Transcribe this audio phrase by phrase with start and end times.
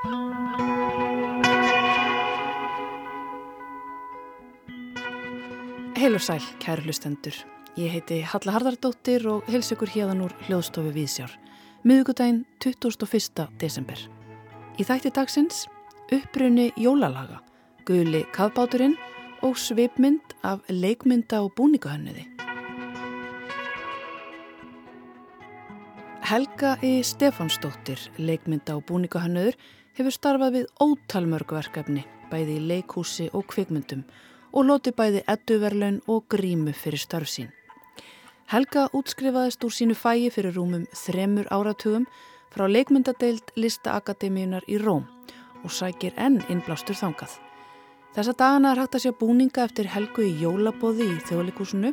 [0.00, 0.14] Heil
[6.16, 7.36] og sæl, kæru hlustendur.
[7.76, 11.34] Ég heiti Halla Hardardóttir og hels ykkur hérðan úr hljóðstofi Vísjár.
[11.84, 13.44] Miðugudaginn 21.
[13.60, 14.00] desember.
[14.80, 15.66] Í þætti dagsins
[16.08, 17.42] upprunni jólalaga,
[17.84, 18.96] guli kafbáturinn
[19.44, 22.24] og svipmynd af leikmynda og búningahönniði.
[26.30, 27.04] Helga í e.
[27.04, 29.56] Stefansdóttir, leikmynda og búningahönniður,
[30.00, 34.06] hefur starfað við ótalmörgverkefni, bæði í leikhúsi og kvikmyndum
[34.56, 37.50] og loti bæði edduverlaun og grímu fyrir störf sín.
[38.50, 42.08] Helga útskrifaðist úr sínu fægi fyrir rúmum þremur áratugum
[42.50, 45.04] frá leikmyndadeild Listaakademíunar í Róm
[45.62, 47.36] og sækir enn innblástur þangað.
[48.16, 51.92] Þessa dagana er hægt að sjá búninga eftir Helgu í jólabóði í þjóðleikúsinu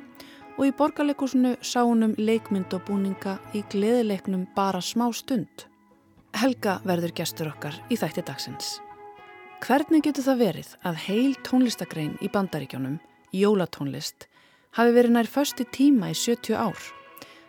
[0.58, 5.68] og í borgarleikúsinu sá hún um leikmynd og búninga í gleðileiknum bara smá stund.
[6.38, 8.75] Helga verður gestur okkar í þætti dagsins.
[9.64, 13.00] Hvernig getur það verið að heil tónlistagrein í bandaríkjónum,
[13.34, 14.28] jólatónlist,
[14.78, 16.78] hafi verið nær försti tíma í 70 ár?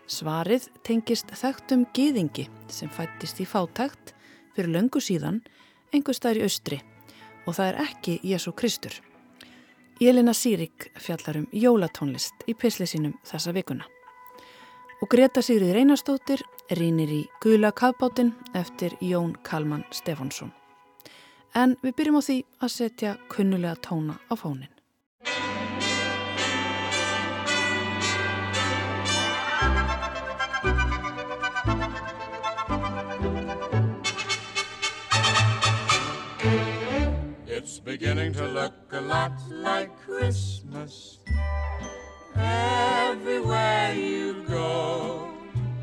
[0.09, 4.15] Svarið tengist þekktum gýðingi sem fættist í fátækt
[4.57, 5.43] fyrir löngu síðan,
[5.93, 6.81] einhver staðir í austri
[7.45, 8.95] og það er ekki Jésu Kristur.
[10.01, 13.85] Jelina Sýrik fjallar um jólatónlist í pislisinum þessa vikuna.
[15.03, 16.41] Og Greta Sigrið Reynarstóttir
[16.77, 20.53] rínir í Gula kafbáttinn eftir Jón Kalman Stefánsson
[21.55, 24.73] en við byrjum á því að setja kunnulega tóna á fónin.
[37.49, 41.19] It's beginning to look a lot like Christmas
[42.37, 45.38] Everywhere you go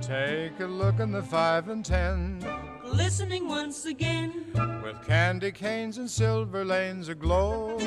[0.05, 2.39] Take a look in the five and ten.
[2.83, 4.45] Glistening once again.
[4.83, 7.79] With candy canes and silver lanes aglow.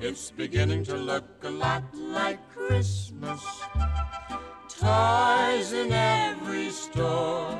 [0.00, 3.42] It's beginning to look a lot like Christmas.
[4.70, 7.54] Toys in every store.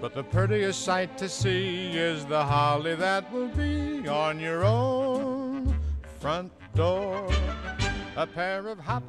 [0.00, 5.78] But the prettiest sight to see is the holly that will be on your own
[6.18, 7.30] front door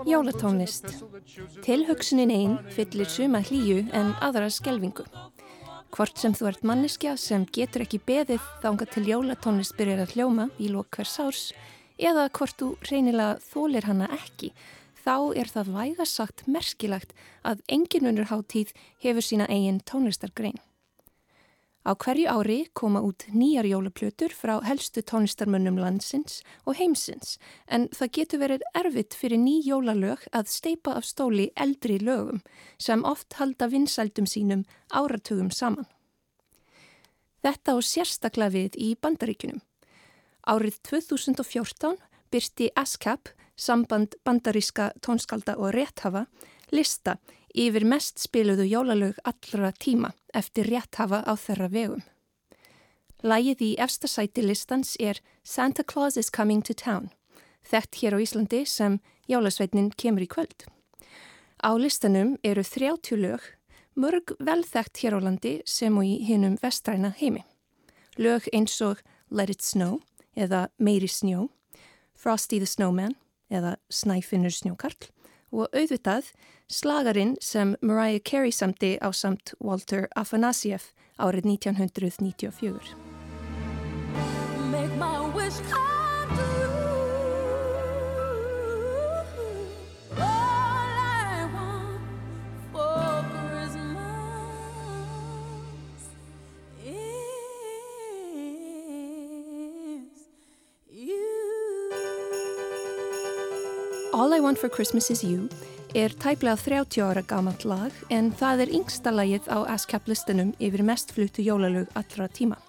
[0.08, 0.86] Jólatónlist
[1.66, 5.04] Tilhugsunin einn fyllir suma hlýju en aðra skelvingu
[5.94, 10.48] Hvort sem þú ert manneskja sem getur ekki beðið þánga til jólatónlist byrjar að hljóma
[10.56, 11.44] í lók hvers árs
[12.00, 14.54] eða hvort þú reynilega þólir hana ekki,
[15.04, 17.14] þá er það vægasagt merkilagt
[17.44, 18.72] að engin unnurháttíð
[19.04, 20.58] hefur sína eigin tónlistargrein.
[21.84, 27.36] Á hverju ári koma út nýjar jólaplötur frá helstu tónlistarmönnum landsins og heimsins
[27.68, 32.40] en það getur verið erfitt fyrir ný jólalög að steipa af stóli eldri lögum
[32.80, 34.64] sem oft halda vinsældum sínum
[34.96, 35.90] áratugum saman.
[37.44, 39.60] Þetta og sérstaklega við í bandaríkunum.
[40.48, 42.00] Árið 2014
[42.32, 43.28] byrsti ASCAP,
[43.60, 46.26] samband bandaríska tónskalda og rétthafa,
[46.72, 47.18] lista
[47.54, 52.04] yfir mest spiluðu jólalög allra tíma eftir rétthafa á þeirra vegum.
[53.24, 57.12] Lægið í efstasæti listans er Santa Claus is coming to town,
[57.64, 59.00] þekkt hér á Íslandi sem
[59.30, 60.66] jólasveitnin kemur í kvöld.
[61.64, 63.40] Á listanum eru 30 lög,
[63.96, 67.46] mörg velþekkt hér á landi sem og í hinnum vestræna heimi.
[68.18, 69.00] Lög eins og
[69.32, 70.02] Let it snow
[70.36, 71.48] eða Meiri snjó,
[72.14, 73.16] Frosty the Snowman
[73.50, 75.10] eða Snæfinnur snjókarl
[75.54, 76.34] og auðvitað
[76.68, 80.92] slagarinn sem Mariah Carey samti á samt Walter Afanasieff
[81.22, 83.14] árið 1994.
[104.54, 105.50] Want for Christmas is You
[105.96, 110.84] er tæplega 30 ára gamalt lag en það er yngsta lagið á ASCAP listunum yfir
[110.86, 112.60] mest fluttu jólalög allra tíma.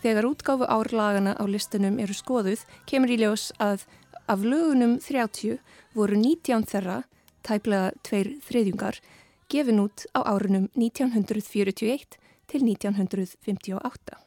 [0.00, 3.84] Þegar útgáfu árlagana á listunum eru skoðuð kemur í ljós að
[4.24, 5.60] af lögunum 30
[5.92, 7.02] voru 19 þeirra,
[7.44, 9.02] tæplega tveir þriðjungar,
[9.52, 12.16] gefin út á árunum 1941
[12.48, 14.25] til 1958.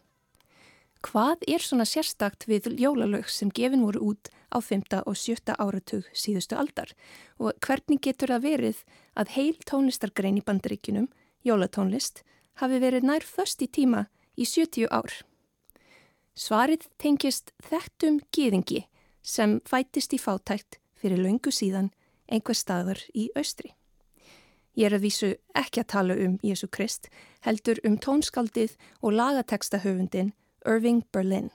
[1.00, 5.00] Hvað er svona sérstakt við jólalög sem gefin voru út á 5.
[5.08, 5.56] og 7.
[5.56, 6.92] áratug síðustu aldar
[7.40, 8.82] og hvernig getur það verið
[9.16, 11.08] að heil tónlistargrein í bandaríkunum,
[11.48, 12.26] jólatónlist,
[12.60, 15.24] hafi verið nær först í tíma í 70 ár?
[16.36, 18.84] Svarið tengist þekktum gýðingi
[19.24, 21.94] sem fætist í fátækt fyrir laungu síðan
[22.28, 23.72] einhver staður í austri.
[24.76, 27.08] Ég er að vísu ekki að tala um Jésu Krist,
[27.40, 30.36] heldur um tónskaldið og lagatekstahöfundin
[30.70, 31.50] Irving Berlin.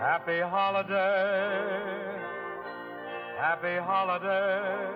[0.00, 2.18] Happy holiday,
[3.38, 4.88] happy holiday.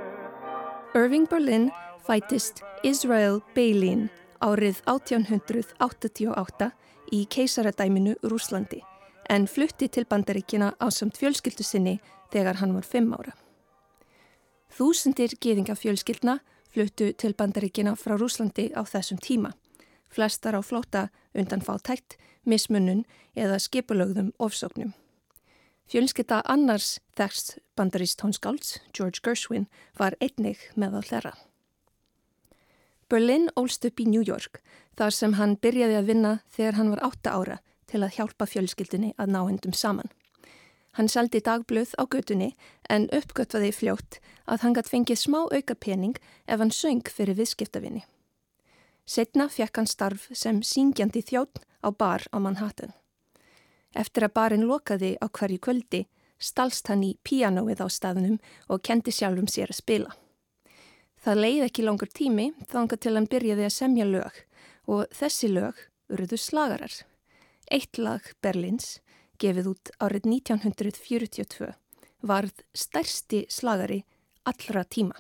[0.95, 1.71] Irving Berlin
[2.03, 4.11] fætist Israel Beilin
[4.43, 6.73] árið 1888
[7.15, 8.83] í keisaradæminu Rúslandi
[9.33, 12.01] en flutti til bandaríkina á samt fjölskyldu sinni
[12.33, 13.33] þegar hann var fimm ára.
[14.77, 16.39] Þúsundir geðingafjölskyldna
[16.73, 19.55] fluttu til bandaríkina frá Rúslandi á þessum tíma.
[20.13, 23.07] Flestar á flóta undan fátækt, mismunun
[23.37, 24.93] eða skipulögðum ofsóknum.
[25.89, 31.33] Fjölskytta annars þekst bandarist tónskálds, George Gershwin, var einnig meðal þeirra.
[33.09, 34.61] Berlin ólst upp í New York
[34.97, 37.61] þar sem hann byrjaði að vinna þegar hann var átta ára
[37.93, 40.09] til að hjálpa fjölskyldunni að ná hendum saman.
[40.97, 42.51] Hann seldi dagblöð á götunni
[42.93, 48.03] en uppgötvaði fljótt að hann gætt fengið smá auka pening ef hann söng fyrir viðskiptavinni.
[49.09, 52.93] Setna fekk hann starf sem syngjandi þjótt á bar á Manhattan.
[53.97, 56.03] Eftir að barinn lokaði á hverju kvöldi
[56.39, 60.13] stalst hann í píanóið á staðnum og kendi sjálfum sér að spila.
[61.23, 64.45] Það leiði ekki langur tími þanga til hann byrjaði að semja lög
[64.91, 65.79] og þessi lög
[66.13, 66.93] urðu slagarar.
[67.73, 68.99] Eitt lag Berlins,
[69.41, 71.71] gefið út árið 1942,
[72.21, 74.03] varð stærsti slagari
[74.45, 75.17] allra tíma.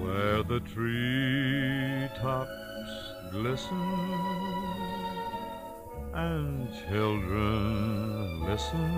[0.00, 2.48] Where the treetops
[3.32, 3.76] glisten
[6.14, 8.90] and children listen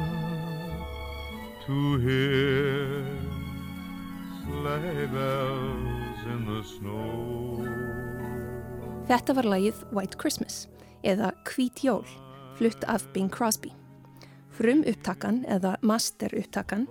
[1.66, 3.04] to hear
[4.44, 7.66] sleigh bells in the snow.
[9.10, 10.68] Þetta var lagið White Christmas
[11.02, 12.06] eða Hvít jól,
[12.62, 13.72] flutt af Bing Crosby.
[14.54, 16.84] Frum upptakan eða master upptakan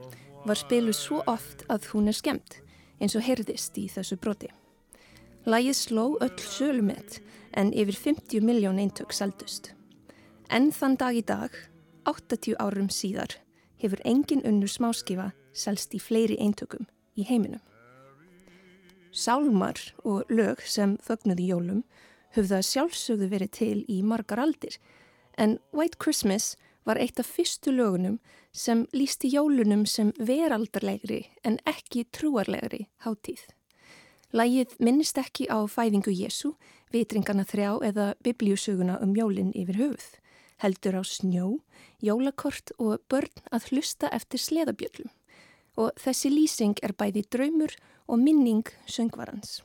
[0.44, 2.57] var spiluð svo oft að hún er skemmt
[3.00, 4.50] eins og heyrðist í þessu broti.
[5.47, 7.21] Lagið sló öll sölumett
[7.56, 9.71] en yfir 50 miljón eintök seldust.
[10.51, 11.56] En þann dag í dag,
[12.03, 13.39] 80 árum síðar,
[13.79, 16.83] hefur engin unnur smáskifa selst í fleiri eintökum
[17.15, 17.63] í heiminum.
[19.15, 21.85] Sálmar og lög sem þögnuði jólum
[22.35, 24.75] höfða sjálfsögðu verið til í margar aldir
[25.42, 26.56] en White Christmas
[26.86, 28.20] var eitt af fyrstu lögunum
[28.54, 33.42] sem lísti jólunum sem veraldarlegri en ekki trúarlegri hátíð.
[34.32, 36.54] Lægið minnist ekki á fæðingu Jésu,
[36.94, 40.08] vitringana þrjá eða biblíusöguna um jólinn yfir höfuð.
[40.62, 41.48] Heldur á snjó,
[42.00, 45.10] jólakort og börn að hlusta eftir sleðabjöllum.
[45.82, 47.76] Og þessi lýsing er bæði draumur
[48.08, 49.62] og minning söngvarans.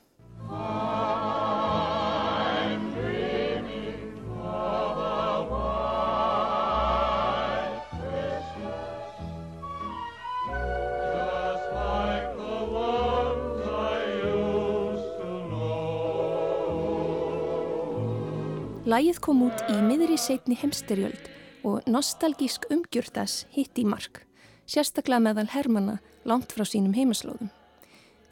[18.87, 21.25] Lægið kom út í miðri setni heimsterjöld
[21.66, 24.21] og nostalgísk umgjurtas hitt í mark,
[24.62, 27.49] sérstaklega meðal Hermanna langt frá sínum heimaslóðum.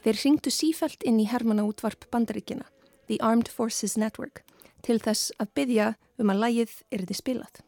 [0.05, 2.69] Þeir ringdu sífælt inn í Hermanna útvarp bandaríkina,
[3.11, 4.45] The Armed Forces Network,
[4.87, 5.89] til þess að byggja
[6.23, 7.59] um að lægið erði spilað.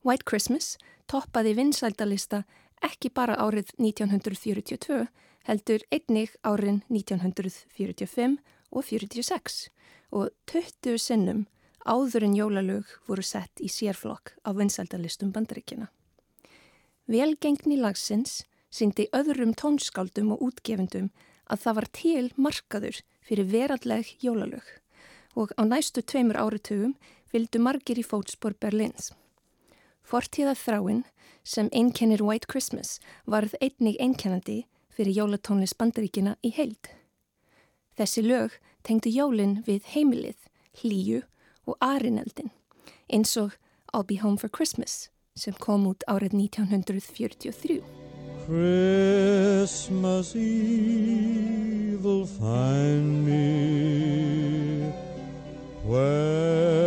[0.00, 0.78] White Christmas
[1.12, 2.46] toppaði vinsældalista
[2.88, 5.04] ekki bara árið 1942,
[5.44, 8.40] heldur einnig árin 1945
[8.72, 9.60] og 46
[10.08, 11.44] og 20 sinnum
[11.88, 15.88] áður en jólalög voru sett í sérflokk á vinsaldalistum bandaríkina.
[17.08, 21.08] Velgengni lagsins syndi öðrum tónskáldum og útgefendum
[21.48, 24.66] að það var til markaður fyrir veralleg jólalög
[25.38, 26.96] og á næstu tveimur áritugum
[27.32, 29.12] vildu margir í fótspor Berlins.
[30.04, 31.04] Fortíða þráinn
[31.44, 36.92] sem einkennir White Christmas varð einnig einkennandi fyrir jólatónlis bandaríkina í heild.
[37.96, 40.38] Þessi lög tengdu jólinn við heimilið,
[40.80, 41.22] hlýju
[41.68, 42.50] og Arineldin
[43.08, 43.52] eins og
[43.94, 47.82] I'll Be Home for Christmas sem kom út árið 1943.
[48.48, 54.92] Christmas Eve will find me
[55.84, 56.77] where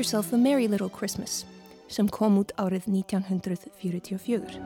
[0.00, 1.44] Yourself a Merry Little Christmas
[1.92, 4.56] sem kom út árið 1944.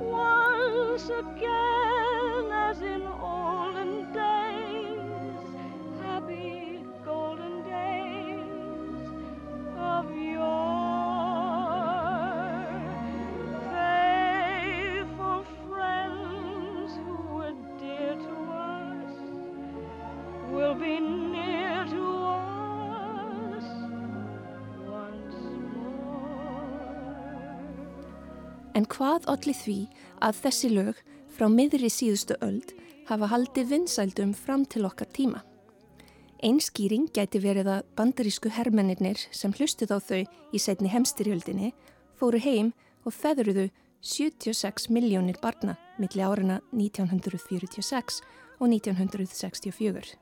[28.94, 29.78] hvað allir því
[30.22, 31.00] að þessi lög
[31.34, 32.74] frá miðri síðustu öld
[33.08, 35.42] hafa haldið vinsældum fram til okkar tíma?
[36.44, 41.72] Einskýring gæti verið að bandarísku hermennir sem hlustuð á þau í setni hemstyrjöldinni
[42.20, 42.70] fóru heim
[43.04, 43.70] og feðruðu
[44.04, 48.20] 76 miljónir barna milli árina 1946
[48.60, 50.14] og 1964.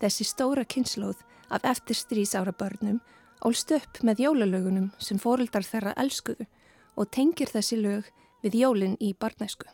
[0.00, 3.02] Þessi stóra kynnslóð af eftirstrís ára börnum
[3.44, 6.46] ólst upp með jólalögunum sem fóreldar þeirra elskuðu
[6.96, 8.10] og tengir þessi lög
[8.44, 9.66] við jólin í barnæsku.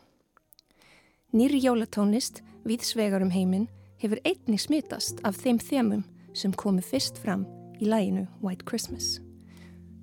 [1.31, 3.67] Nýri jólatónist við svegar um heiminn
[4.01, 7.45] hefur einni smitast af þeim þemum sem komu fyrst fram
[7.79, 9.19] í læginu White Christmas.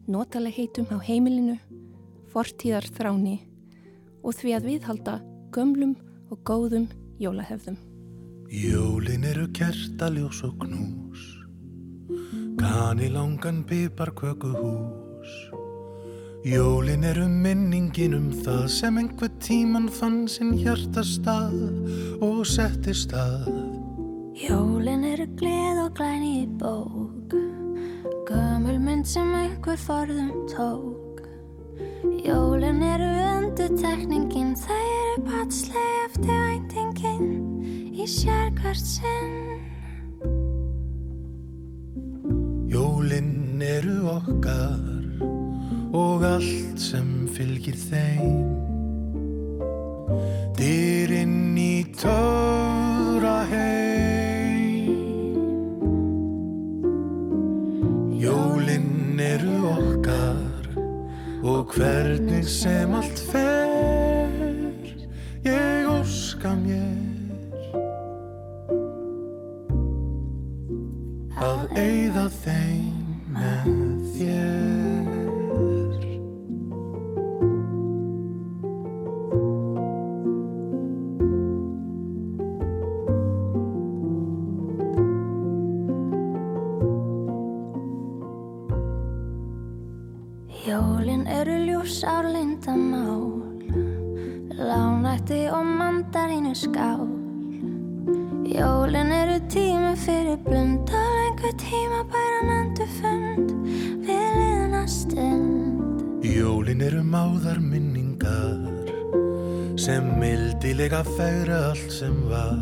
[0.08, 1.58] Notaleg heitum á heimilinu,
[2.32, 3.40] fortíðar þráni
[4.22, 5.18] og því að viðhalda
[5.52, 5.96] gömlum
[6.32, 6.88] og góðum
[7.20, 7.76] jólahefðum.
[8.48, 11.26] Jólin eru kertaljós og knús
[12.58, 15.34] Kani langan pipar köku hús
[16.45, 21.57] Jólin eru minningin um það sem einhver tíman fann sinn hjartastað
[22.23, 23.49] og setti stað.
[24.38, 27.35] Jólin eru gleð og glæni í bók
[28.28, 31.25] Gömul mynd sem einhver forðum tók.
[32.23, 37.26] Jólin eru undur tekningin Það eru patsleg eftir væntingin
[37.99, 39.35] Í sérkvært sinn.
[42.71, 44.98] Jólin eru okkar
[45.92, 48.45] og allt sem fylgir þeim.
[50.59, 54.97] Dyrinn í töfra heim.
[58.18, 60.68] Jólin eru okkar
[61.42, 64.83] og hvernig sem allt fer
[65.47, 67.07] ég óska mér
[71.38, 73.07] að eyða þeim
[73.38, 73.71] með
[74.16, 74.77] þér
[90.68, 93.40] Jólin eru ljús árlindamál
[94.58, 97.08] Lánætti og mandarínu skál.
[98.44, 103.48] Jólin eru tími fyrir blund Á lengur tíma bæran endur fund
[104.04, 106.04] Við liðna stund.
[106.20, 108.60] Jólin eru máðar minningar
[109.80, 112.60] sem mildilega fegra allt sem var.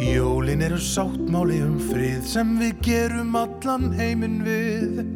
[0.00, 5.09] Jólin eru sáttmáli um frið sem við gerum allan heiminn við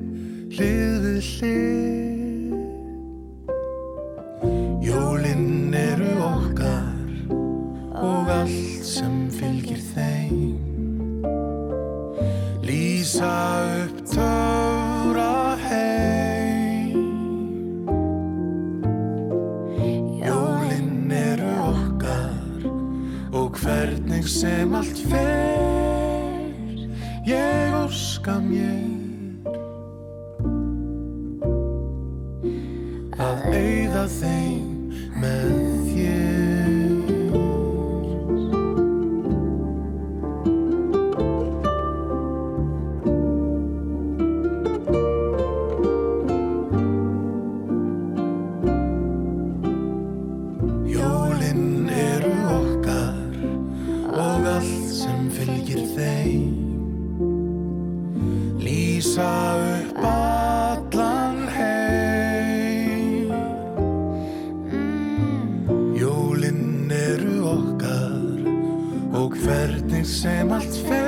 [0.59, 2.04] live the same.
[69.45, 71.04] hvernig sem allt fer.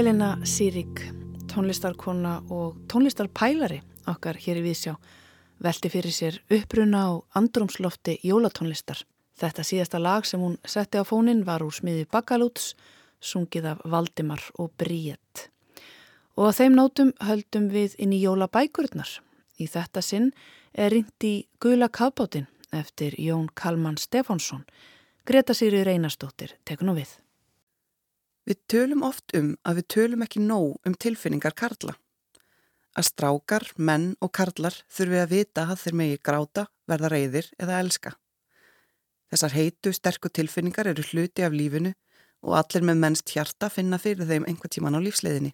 [0.00, 1.00] Jelena Sýrik,
[1.52, 4.94] tónlistarkona og tónlistarpælari okkar hér í Vísjá,
[5.60, 9.04] velti fyrir sér uppruna og andrumslofti jólatónlistar.
[9.36, 12.72] Þetta síðasta lag sem hún setti á fónin var úr smiði Bakalúts,
[13.20, 15.50] sungið af Valdimar og Bríett.
[16.32, 19.20] Og á þeim nótum höldum við inn í jólabækurnar.
[19.60, 20.32] Í þetta sinn
[20.72, 24.64] er rýnt í Gula Kappáttinn eftir Jón Kalman Stefánsson.
[25.28, 27.20] Greta Sýri Reynarstóttir tekur nú við.
[28.48, 31.94] Við tölum oft um að við tölum ekki nóg um tilfinningar karla.
[32.96, 37.78] Að strákar, menn og karlar þurfi að vita að þeir megi gráta, verða reyðir eða
[37.84, 38.14] elska.
[39.30, 41.92] Þessar heitu, sterku tilfinningar eru hluti af lífinu
[42.42, 45.52] og allir með mennst hjarta finna fyrir þeim einhver tíman á lífsleiðinni.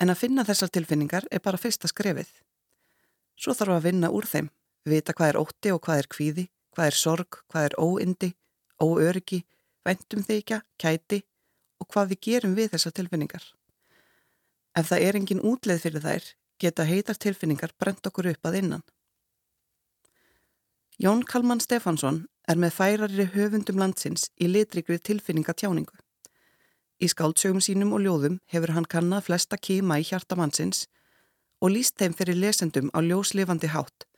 [0.00, 2.30] En að finna þessar tilfinningar er bara fyrsta skrefið.
[3.38, 4.50] Svo þarf að vinna úr þeim,
[4.88, 8.32] vita hvað er ótti og hvað er kvíði, hvað er sorg, hvað er óindi,
[8.82, 9.44] óöryggi,
[9.86, 11.22] væntum þeikja, kæti
[11.80, 13.44] og hvað við gerum við þessar tilfinningar.
[14.76, 16.24] Ef það er engin útleið fyrir þær,
[16.58, 18.84] geta heitar tilfinningar brent okkur upp að innan.
[20.98, 25.94] Jón Kalman Stefansson er með færari höfundum landsins í litrikri tilfinningatjáningu.
[26.98, 30.88] Í skáldsögum sínum og ljóðum hefur hann kannad flesta kíma í hjartamannsins
[31.62, 34.08] og líst þeim fyrir lesendum á ljóslifandi hátt,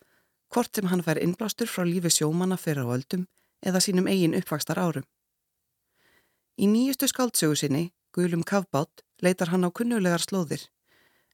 [0.48, 3.26] hvort sem hann fær innblástur frá lífi sjómanna fyrir á öldum
[3.60, 5.04] eða sínum eigin uppvakstar árum.
[6.60, 10.66] Í nýjustu skáldsögu sinni, Guðlum Kavbátt, leitar hann á kunnulegar slóðir,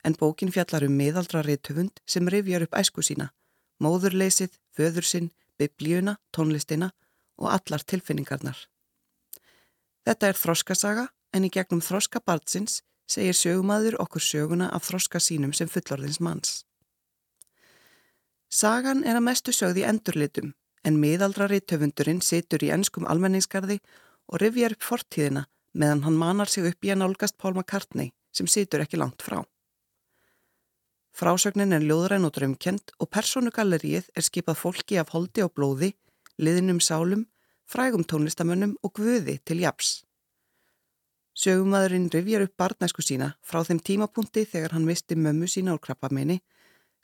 [0.07, 3.33] en bókin fjallar um miðaldra reytöfund sem rifjar upp æsku sína,
[3.83, 6.93] móðurleysið, föðursinn, biblíuna, tónlistina
[7.43, 8.61] og allar tilfinningarnar.
[10.07, 15.51] Þetta er þroskasaga, en í gegnum þroska barnsins segir sögumadur okkur söguna af þroska sínum
[15.51, 16.63] sem fullorðins manns.
[18.47, 20.55] Sagan er að mestu sögð í endurlitum,
[20.87, 23.81] en miðaldra reytöfundurinn situr í ennskum almenningskarði
[24.31, 28.49] og rifjar upp fortíðina meðan hann manar sig upp í að nálgast Paul McCartney sem
[28.51, 29.43] situr ekki langt frá.
[31.17, 35.95] Frásögnin er ljóðræn og drömkend og personugallerið er skipað fólki af holdi og blóði,
[36.37, 37.23] liðinum sálum,
[37.65, 40.03] frægum tónlistamönnum og guði til japs.
[41.37, 46.39] Sögumadurinn rifjar upp barnæsku sína frá þeim tímapunkti þegar hann visti mömmu sína úr krabbameini,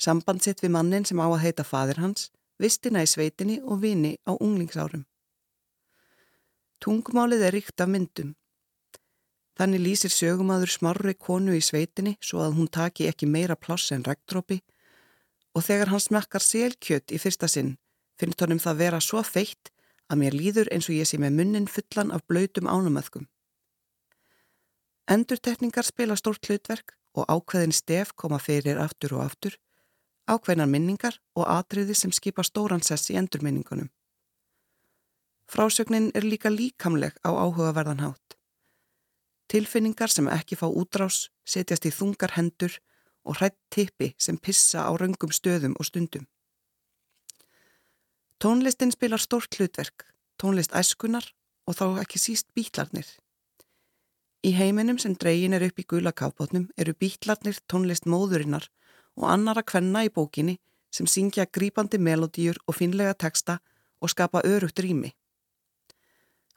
[0.00, 2.30] sambandsitt við mannin sem á að heita fadir hans,
[2.60, 5.04] vistina í sveitinni og vini á unglingsárum.
[6.82, 8.32] Tungmálið er ríkt af myndum.
[9.58, 14.02] Þannig lýsir sögumadur smarri konu í sveitinni svo að hún taki ekki meira pláss en
[14.06, 14.62] regndrópi
[15.54, 17.76] og þegar hann smekkar selkjött í fyrsta sinn
[18.18, 19.70] finnst honum það vera svo feitt
[20.10, 23.28] að mér líður eins og ég sé með munnin fullan af blöytum ánumöðkum.
[25.10, 29.56] Endurtekningar spila stórt hlutverk og ákveðin stef koma fyrir aftur og aftur,
[30.30, 33.90] ákveðinar minningar og atriði sem skipa stóran sess í endurminningunum.
[35.52, 38.38] Frásögnin er líka líkamleg á áhugaverðan hátt.
[39.52, 42.78] Tilfinningar sem ekki fá útrás setjast í þungar hendur
[43.28, 46.24] og hrætt tippi sem pissa á raungum stöðum og stundum.
[48.40, 50.08] Tónlistin spilar stort hlutverk,
[50.40, 51.28] tónlist æskunar
[51.68, 53.04] og þá ekki síst bítlarnir.
[54.48, 58.72] Í heiminum sem dregin er upp í gulakafbótnum eru bítlarnir tónlist móðurinnar
[59.20, 60.56] og annara kvenna í bókinni
[60.88, 63.60] sem syngja grípandi melodíur og finlega teksta
[64.00, 65.12] og skapa örugt rými.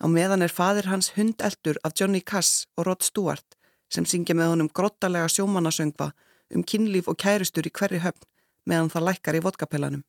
[0.04, 3.56] Á meðan er fadir hans hundeldur af Johnny Cass og Rod Stewart
[3.92, 6.12] sem syngja með honum grottalega sjómannasöngva
[6.56, 8.28] um kynlíf og kæristur í hverju höfn
[8.66, 10.04] meðan það lækkar í vodkapellanum.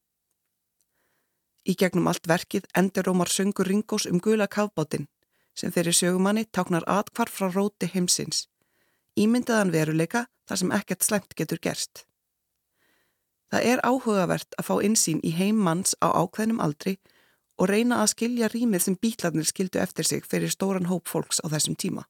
[1.66, 5.09] Í gegnum allt verkið endur Rómar söngur Ringós um gula kafbátinn
[5.57, 8.46] sem þeirri sögumanni táknar atkvar frá róti heimsins.
[9.16, 12.05] Ímyndaðan veruleika þar sem ekkert slemt getur gerst.
[13.51, 16.96] Það er áhugavert að fá insýn í heim manns á ákveðnum aldri
[17.56, 21.46] og reyna að skilja rýmið sem bítlarnir skildu eftir sig fyrir stóran hóp fólks á
[21.48, 22.04] þessum tíma.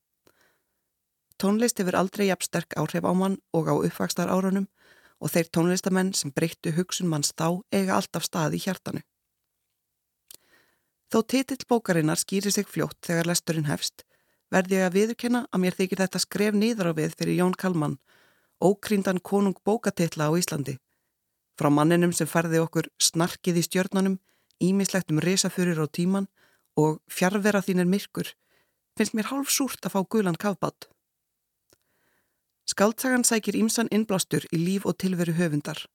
[1.38, 4.66] Tónlist hefur aldrei jafnsterk áhrif á mann og á uppvakstar árunum
[5.20, 9.02] og þeir tónlistamenn sem breyttu hugsun manns þá eiga alltaf stað í hjartanu.
[11.12, 14.02] Þó titill bókarinnar skýri sig fljótt þegar lesturinn hefst,
[14.50, 17.98] verði ég að viðurkenna að mér þykir þetta skref nýðar á við fyrir Jón Kalman,
[18.59, 20.78] ókríndan konung bókatitla á Íslandi.
[21.56, 24.18] Frá manninum sem ferði okkur snarkið í stjörnunum
[24.61, 26.29] ímislegt um risafyrir á tíman
[26.77, 28.29] og fjárvera þín er myrkur,
[28.97, 30.88] finnst mér hálf súrt að fá gulan kafbátt.
[32.66, 35.87] Skaldsagan sækir ímsan innblástur í líf og tilveru höfundar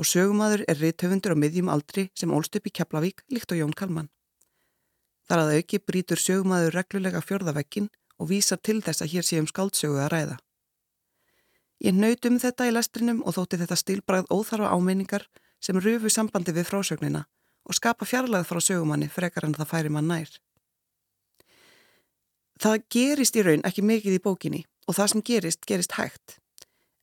[0.00, 3.74] og sögumadur er reythöfundur á miðjum aldri sem ólst upp í Keflavík líkt og Jón
[3.76, 4.08] Kalman.
[5.28, 9.50] Þar að auki brítur sögumadur reglulega fjörðavekkin og vísar til þess að hér sé um
[9.50, 10.38] skaldsögu að ræða.
[11.84, 15.28] Ég naut um þetta í lestrinum og þótti þetta stilbrað óþarfa ámeiningar
[15.60, 17.26] sem rufu sambandi við frásögnina
[17.70, 20.30] og skapa fjarlæð frá sögumanni frekar en það færi mann nær.
[22.60, 26.40] Það gerist í raun ekki mikið í bókinni og það sem gerist, gerist hægt.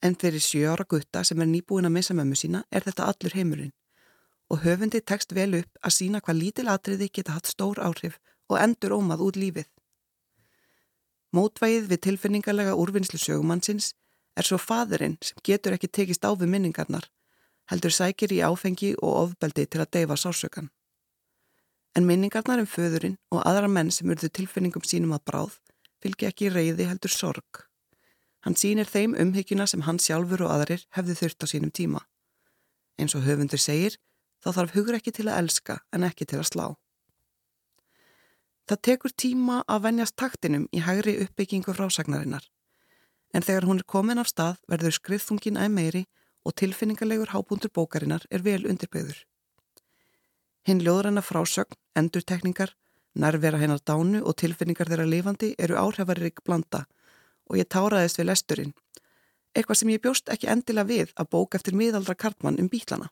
[0.03, 3.33] En fyrir sjö ára gutta sem er nýbúin að missa mömmu sína er þetta allur
[3.33, 3.73] heimurinn
[4.51, 8.19] og höfundi tekst vel upp að sína hvað lítil atriði geta hatt stór áhrif
[8.51, 9.67] og endur ómað út lífið.
[11.35, 13.91] Mótvægið við tilfinningarlega úrvinnslu sögumannsins
[14.39, 17.09] er svo fadurinn sem getur ekki tekist á við minningarnar,
[17.71, 20.69] heldur sækir í áfengi og ofbeldi til að deyfa sársökan.
[21.95, 25.55] En minningarnar um föðurinn og aðra menn sem urðu tilfinningum sínum að bráð
[26.03, 27.63] fylgja ekki reyði heldur sorg.
[28.45, 32.03] Hann sínir þeim umhyggjuna sem hann sjálfur og aðrir hefði þurft á sínum tíma.
[32.97, 33.97] Eins og höfundur segir,
[34.41, 36.67] þá þarf hugur ekki til að elska en ekki til að slá.
[38.67, 42.43] Það tekur tíma að venjast taktinum í hægri uppbyggingu frásagnarinnar,
[43.33, 46.03] en þegar hún er komin af stað verður skriðþungin æg meiri
[46.47, 49.19] og tilfinningarlegur hábúndur bókarinnar er vel undirbyður.
[50.67, 52.73] Hinn ljóðranna frásögn, endurtekningar,
[53.15, 56.85] nærvera hennar dánu og tilfinningar þeirra lifandi eru áhrifarík blanda
[57.47, 58.73] og ég táraðist við lesturinn.
[59.55, 63.11] Eitthvað sem ég bjóst ekki endilega við að bóka eftir miðaldra kartmann um bílana.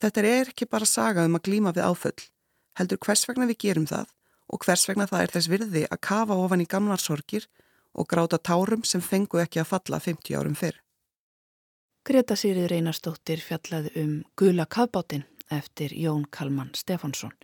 [0.00, 2.20] Þetta er ekki bara saga um að glíma við áföll,
[2.78, 4.12] heldur hvers vegna við gerum það
[4.48, 7.48] og hvers vegna það er þess virði að kafa ofan í gamlar sorgir
[7.92, 10.78] og gráta tárum sem fengu ekki að falla 50 árum fyrr.
[12.08, 17.34] Greta Sýrið Reynarstóttir fjallaði um Gula kafbátinn eftir Jón Kalman Stefánsson.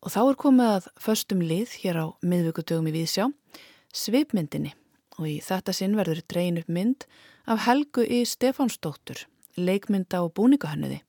[0.00, 3.26] Og þá er komið að föstum lið hér á miðvíkutugum í Víðsjá,
[3.92, 4.72] svipmyndinni
[5.18, 7.04] og í þetta sinn verður dreyin upp mynd
[7.44, 9.26] af Helgu í Stefánsdóttur,
[9.60, 11.02] leikmynda og búningahönnuði.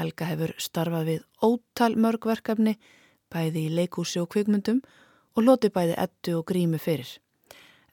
[0.00, 2.78] Helga hefur starfað við ótal mörgverkefni,
[3.28, 4.80] bæði í leikúsi og kvikmyndum
[5.36, 7.18] og loti bæði ettu og grímu fyrir.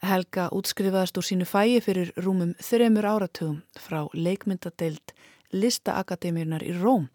[0.04, 5.16] Helga útskrifaðast úr sínu fæi fyrir rúmum þreymur áratugum frá leikmyndadeild
[5.56, 7.08] Listaakademíunar í Róm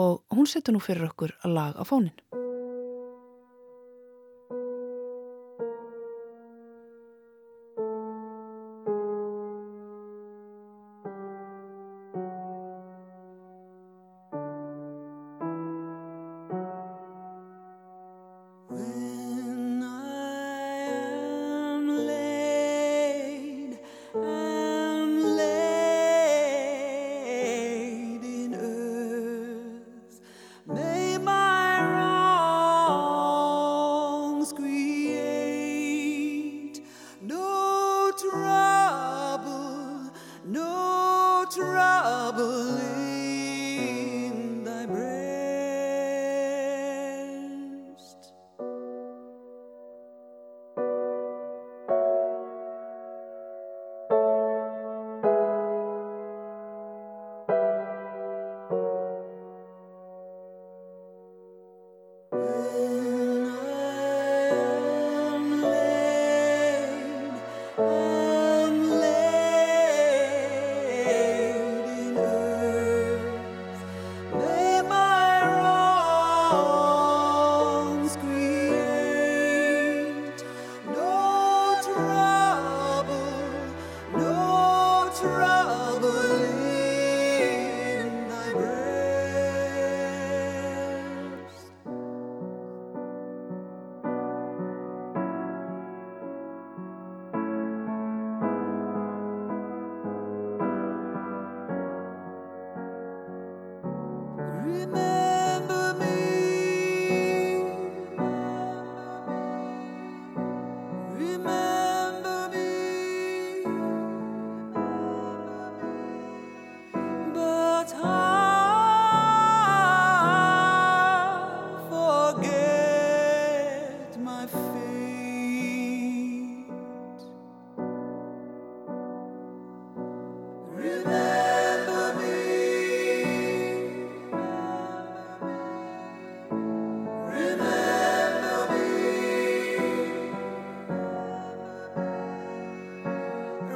[0.00, 2.16] og hún setur nú fyrir okkur að lag á fónin.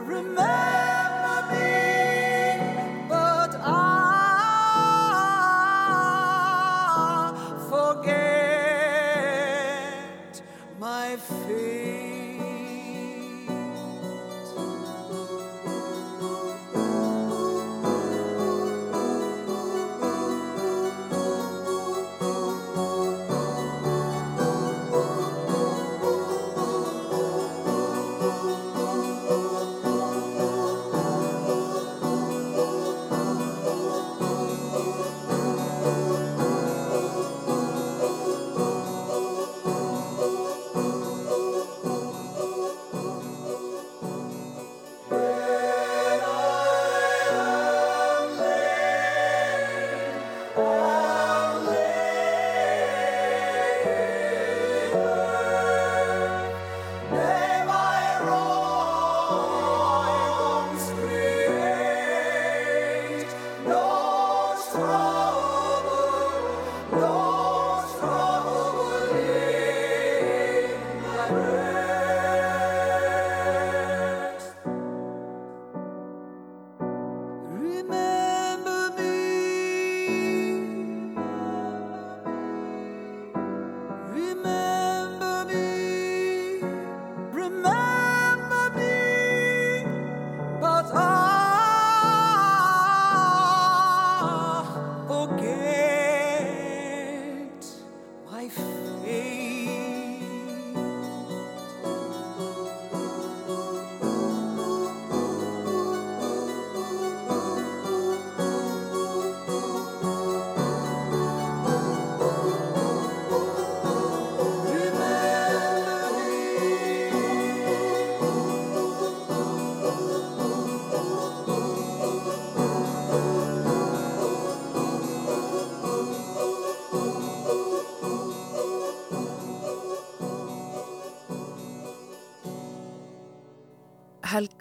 [0.07, 0.66] remember.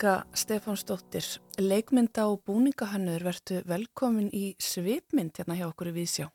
[0.06, 1.26] Helga Stefánsdóttir,
[1.58, 6.28] leikmynda og búningahannur, verðtu velkomin í svipmynd hérna hjá okkur í Vísjá.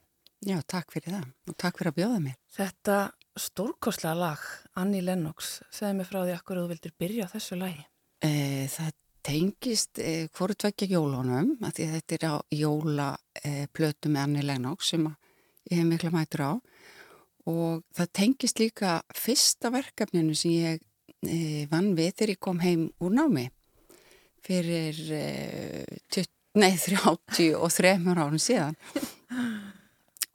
[0.42, 2.35] Já, takk fyrir það og takk fyrir að bjóða mér.
[2.50, 2.96] Þetta
[3.38, 4.42] stórkoslega lag,
[4.74, 7.85] Annie Lennox, segði mig frá því akkur að þú vildir byrja þessu lagi.
[8.26, 8.33] E,
[8.74, 8.90] það
[9.30, 14.44] tengist e, hvoru tveggja jólunum, að því að þetta er á jólaplötu e, með Annie
[14.50, 15.06] Lennox sem
[15.70, 16.52] ég hef mikla mætur á
[17.54, 23.14] og það tengist líka fyrsta verkefninu sem ég vann við þegar ég kom heim úr
[23.14, 23.46] námi
[24.46, 25.24] fyrir e,
[26.12, 28.79] 20, nei, 30 og 3 árum síðan.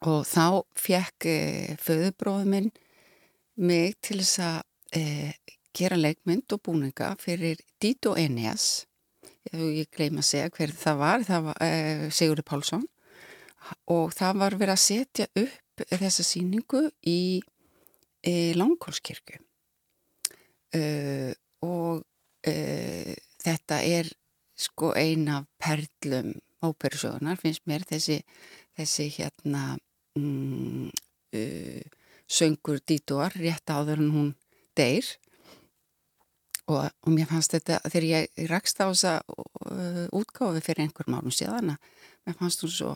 [0.05, 1.37] Og þá fekk e,
[1.81, 2.73] föðubróðu minn
[3.55, 5.05] mig til þess að e,
[5.75, 8.85] gera leikmynd og búninga fyrir Dito Eneas
[9.53, 12.85] ég gleyma að segja hver það var, það var e, Sigurður Pálsson.
[13.93, 17.41] Og það var verið að setja upp þessa síningu í
[18.25, 19.39] e, Langkólskirkju
[20.75, 21.31] uh,
[21.65, 22.03] og
[23.45, 24.09] þetta er
[24.55, 26.33] sko eina perlum
[26.65, 27.85] óperusögunar finnst mér.
[27.87, 28.21] Þessi,
[28.77, 29.75] þessi hérna
[30.17, 30.89] mm,
[31.37, 31.83] uh,
[32.25, 34.31] söngur dítuar rétt áður en hún
[34.77, 35.07] deyr.
[36.65, 39.19] Og, og mér fannst þetta þegar ég rakst á þessa
[40.17, 42.93] útgáfi fyrir einhver málum síðan mér fannst hún svo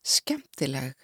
[0.00, 0.96] skemmtileg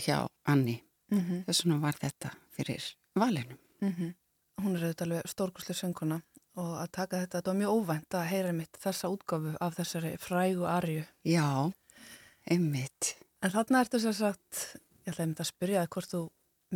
[0.00, 0.78] hjá Anni
[1.12, 1.44] mm -hmm.
[1.44, 3.58] þess vegna var þetta fyrir valinu.
[3.84, 4.14] Mm -hmm
[4.60, 6.18] hún er auðvitað alveg stórkurslega sönguna
[6.60, 10.12] og að taka þetta, þetta var mjög óvænt að heyra mitt þessa útgafu af þessari
[10.20, 11.04] frægu arju.
[11.28, 11.48] Já,
[12.50, 13.14] einmitt.
[13.42, 14.62] En þarna ertu sér sagt,
[15.06, 16.22] ég ætlaði að spyrja það hvort þú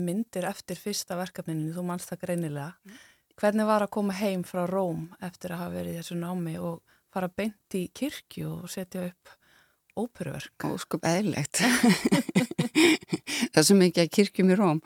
[0.06, 2.98] myndir eftir fyrsta verkefninu, þú mannst það greinilega.
[3.36, 6.80] Hvernig var að koma heim frá Róm eftir að hafa verið þessu námi og
[7.12, 9.34] fara beint í kirkju og setja upp
[9.96, 10.68] óperuverk?
[10.68, 11.60] Óskup eðlegt.
[13.52, 14.80] það svo mikið að kirkjum í Róm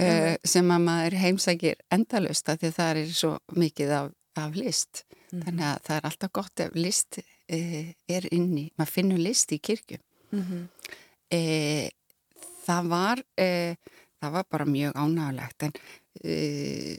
[0.00, 4.08] uh, sem að maður heimsækir endalust að því það er svo mikið af,
[4.42, 5.04] af list.
[5.26, 5.40] Mm.
[5.42, 9.58] þannig að það er alltaf gott ef list uh, er inni, maður finnur list í
[9.58, 9.98] kirkju.
[10.30, 10.64] Mm -hmm.
[11.38, 13.22] uh, það var
[14.16, 15.74] það var bara mjög ánægulegt en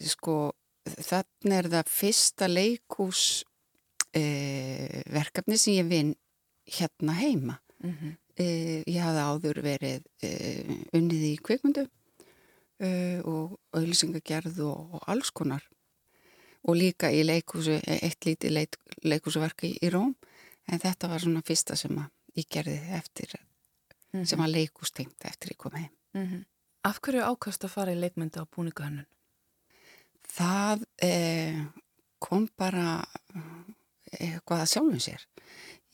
[0.08, 0.54] sko
[0.86, 3.44] þannig er það fyrsta leikús
[4.14, 6.14] verkefni sem ég vinn
[6.78, 7.58] hérna heima.
[7.84, 8.14] Mm -hmm.
[8.88, 10.04] ég hafði áður verið
[10.94, 11.88] unnið í kvikmundu
[12.84, 15.64] uh, og auðlýsingagerð og, og alls konar
[16.68, 20.16] og líka í leikúsu, eitt lítið leik, leikúsuverki í, Róm
[20.68, 21.96] en þetta var svona fyrsta sem
[22.36, 24.26] ég gerði eftir mm -hmm.
[24.26, 26.46] sem var leikústengt eftir ég kom heim mm -hmm.
[26.84, 29.06] Af hverju ákast að fara í leikmynda á búninguhönnun?
[30.28, 31.66] Það eh,
[32.20, 33.06] kom bara
[34.12, 35.28] eitthvað að sjálfum sér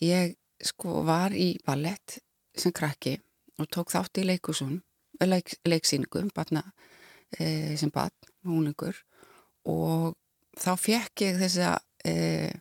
[0.02, 2.19] ég sko var í ballett
[2.56, 3.22] sem krakki
[3.60, 4.82] og tók þátt í leikúsun
[5.21, 6.63] leik, leiksýningum batna,
[7.38, 8.97] e, sem batn, húningur
[9.69, 10.13] og
[10.60, 12.52] þá fekk ég þessa e,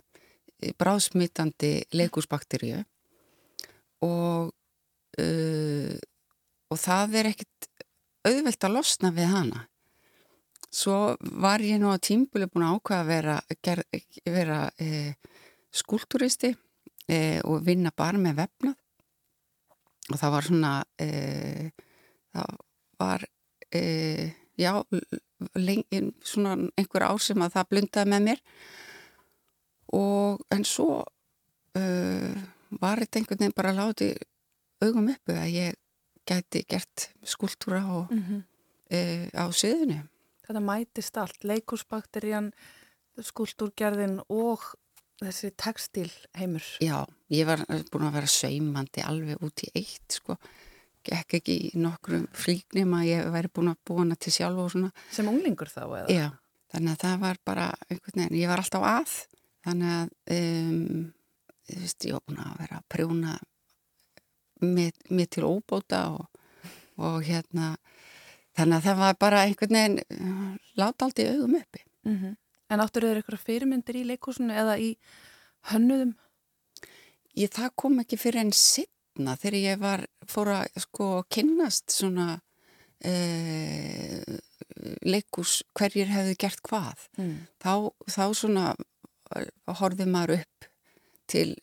[0.78, 2.82] bráðsmittandi leikúsbakteríu
[4.06, 4.52] og
[5.18, 5.98] e,
[6.72, 7.68] og það er ekkit
[8.28, 9.66] auðvelt að losna við hana.
[10.72, 13.82] Svo var ég nú á tímbuli búin að ákvaða að vera, ger,
[14.24, 15.12] vera e,
[15.74, 16.54] skúlturisti
[17.04, 18.78] e, og vinna bara með vefnað.
[20.12, 21.08] Og það var svona e,
[22.32, 22.56] það
[23.00, 23.26] var
[23.74, 23.82] e,
[24.60, 24.72] já
[25.58, 28.42] lengi, svona einhver ár sem að það blundaði með mér
[29.92, 32.36] og en svo uh,
[32.80, 34.22] var þetta einhvern veginn bara látið
[34.82, 35.78] augum uppu að ég
[36.28, 38.40] gæti gert skúltúra á, mm -hmm.
[38.96, 40.08] uh, á söðinu.
[40.46, 42.52] Þetta mætist allt, leikursbakterían,
[43.20, 44.74] skúltúrgerðin og
[45.20, 46.64] þessi textil heimur.
[46.80, 50.38] Já, ég var búin að vera saumandi alveg út í eitt sko.
[51.02, 54.90] Gekk ekki í nokkrum flíknum að ég væri búin að búina til sjálf og svona.
[55.10, 56.04] Sem unglingur þá eða?
[56.14, 56.26] Já,
[56.74, 59.16] þannig að það var bara einhvern veginn, ég var alltaf að.
[59.66, 61.00] Þannig að, um,
[61.70, 63.38] þú veist, ég var búin að vera að prjóna
[64.62, 66.70] mér til óbóta og,
[67.02, 67.72] og hérna,
[68.54, 69.98] þannig að það var bara einhvern veginn,
[70.78, 71.84] láta allt í augum uppi.
[72.06, 72.36] Mm -hmm.
[72.72, 74.96] En áttur þeir eitthvað fyrirmyndir í leikúsinu eða í
[75.72, 76.14] hönnuðum?
[77.34, 78.52] Ég, það kom ekki fyrir enn
[79.12, 82.40] sittna þegar ég var, fór að sko kynnast svona
[83.04, 84.22] e,
[85.04, 87.08] leikús hverjir hefðu gert hvað.
[87.18, 87.46] Mm.
[87.60, 88.74] Þá, þá svona
[89.66, 90.68] horfið maður upp
[91.26, 91.56] til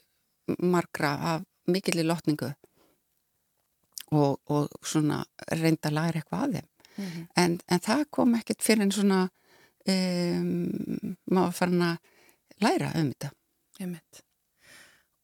[0.60, 2.54] margra af mikillir lotningu
[4.12, 6.70] og, og svona reynda að læra eitthvað að þeim.
[7.00, 7.28] Mm -hmm.
[7.36, 9.30] en, en það kom ekkert fyrir en svona
[9.88, 11.98] um, maður farin að
[12.60, 13.32] læra um þetta.
[13.80, 14.29] Einmitt.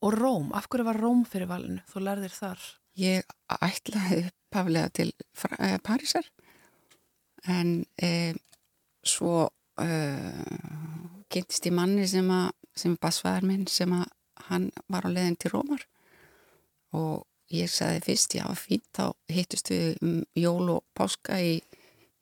[0.04, 1.84] Og Róm, af hverju var Róm fyrir valinu?
[1.92, 2.66] Þú lærðir þar?
[3.00, 5.12] Ég ætlaði paflega til
[5.60, 6.28] eh, Parísar
[7.52, 8.36] en eh,
[9.06, 9.50] svo
[9.82, 10.46] eh,
[11.32, 14.08] getist ég manni sem að sem basfæðar minn sem að
[14.50, 15.86] hann var á leðin til Rómar
[16.96, 21.60] og ég sagði fyrst já fínt þá hittust við um jól og páska í,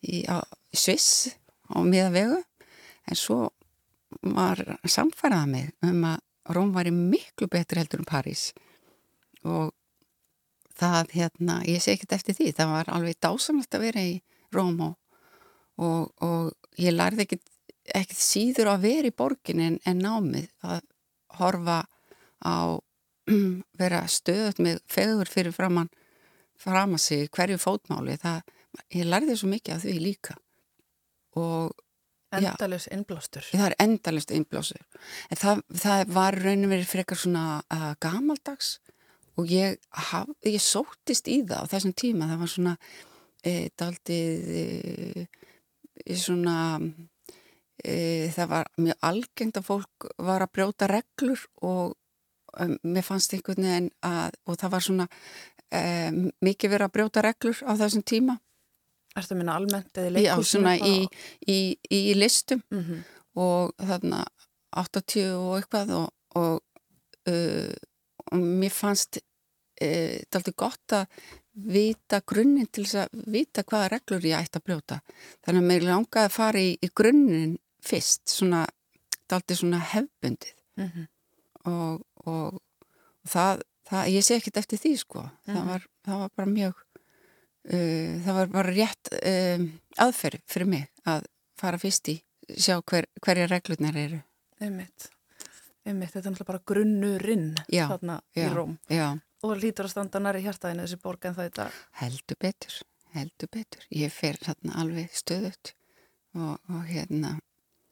[0.06, 1.34] í, á, í Sviss
[1.74, 2.40] á miða vegu
[3.10, 3.40] en svo
[4.22, 8.51] var samfærað mig um að Róm var miklu betri heldur en París.
[9.47, 9.71] Og
[10.79, 12.51] það hérna, ég sé ekkert eftir því.
[12.58, 14.13] Það var alveg dásamlegt að vera í
[14.53, 14.95] Róm og,
[15.82, 17.45] og, og ég lærði ekkert,
[17.93, 20.49] ekkert síður að vera í borgin en, en námið.
[20.67, 20.82] Að
[21.39, 21.84] horfa
[22.43, 22.79] á
[23.82, 25.91] vera stöðut með fegur fyrir framann
[26.60, 28.43] fram að sig hverju fótmáli það,
[28.95, 30.36] ég lærði svo mikið af því líka.
[31.39, 31.71] Og
[32.39, 33.46] Endalus innblástur.
[33.52, 34.82] Það er endalust innblástur.
[35.30, 38.78] En það, það var rauninu verið frekar svona uh, gamaldags
[39.39, 39.80] og ég,
[40.12, 42.30] haf, ég sóttist í það á þessum tíma.
[42.30, 42.76] Það var svona
[43.43, 45.26] e, daldið e,
[46.19, 46.58] svona
[47.84, 51.96] e, það var mjög algengt að fólk var að brjóta reglur og
[52.60, 55.10] um, mér fannst einhvern veginn að og það var svona
[55.74, 58.36] mikið verið að brjóta reglur á þessum tíma
[59.13, 60.30] Erstu að minna almennt eða leikúsinu?
[60.30, 60.95] Já, svona í,
[61.47, 61.60] í,
[61.93, 63.04] í listum mm -hmm.
[63.43, 64.23] og þarna
[64.82, 66.62] 80 og eitthvað og, og,
[67.30, 67.73] uh,
[68.32, 71.23] og mér fannst uh, þetta aldrei gott að
[71.54, 75.02] vita grunninn til þess að vita hvaða reglur ég ætti að brjóta.
[75.45, 78.63] Þannig að mér langaði að fara í, í grunninn fyrst, svona,
[79.13, 81.06] þetta aldrei svona hefbundið mm -hmm.
[81.71, 82.62] og, og
[83.28, 85.54] það, það, ég sé ekkert eftir því sko, mm -hmm.
[85.54, 85.69] það, mhm.
[85.69, 86.84] var, það var bara mjög
[87.69, 89.67] uh, það var bara rétt um,
[90.04, 91.28] aðferð fyrir mig að
[91.60, 92.17] fara fyrst í
[92.52, 94.19] sjá hver, hverja reglurnar eru.
[94.63, 95.10] Einmitt,
[95.88, 98.76] einmitt, þetta er náttúrulega bara grunnurinn já, þarna já, í Róm.
[98.91, 99.08] já.
[99.43, 101.67] og það lítur að standa næri hjartaðinu þessi borg en það er þetta
[102.02, 102.78] heldur betur,
[103.15, 103.88] heldur betur.
[103.91, 105.73] Ég fer þarna alveg stöðut
[106.36, 107.38] og, og hérna.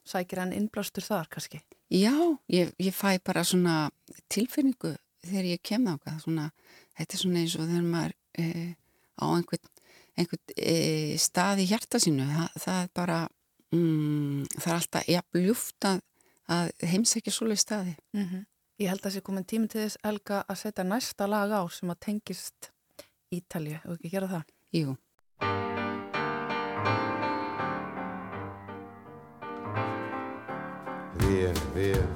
[0.08, 1.62] Sækir hann innblástur þar kannski?
[1.92, 2.16] Já,
[2.52, 3.92] ég, ég fæ bara svona
[4.32, 6.52] tilfinningu þegar ég kem á það
[6.98, 8.72] þetta er svona eins og þegar maður eh,
[9.20, 9.72] á einhvern,
[10.16, 12.28] einhvern e, stað í hjarta sínu.
[12.30, 13.20] Það, það er bara
[13.76, 16.02] mm, það er alltaf jafn ljúft að,
[16.48, 17.96] að heimsækja svoleið staði.
[18.16, 18.46] Mm -hmm.
[18.82, 21.62] Ég held að það sé komin tími til þess Elga að setja næsta lag á
[21.70, 22.72] sem að tengist
[23.32, 24.44] Ítalju, og ekki gera það?
[24.76, 24.96] Jú.
[31.22, 32.08] Vieni, vieni,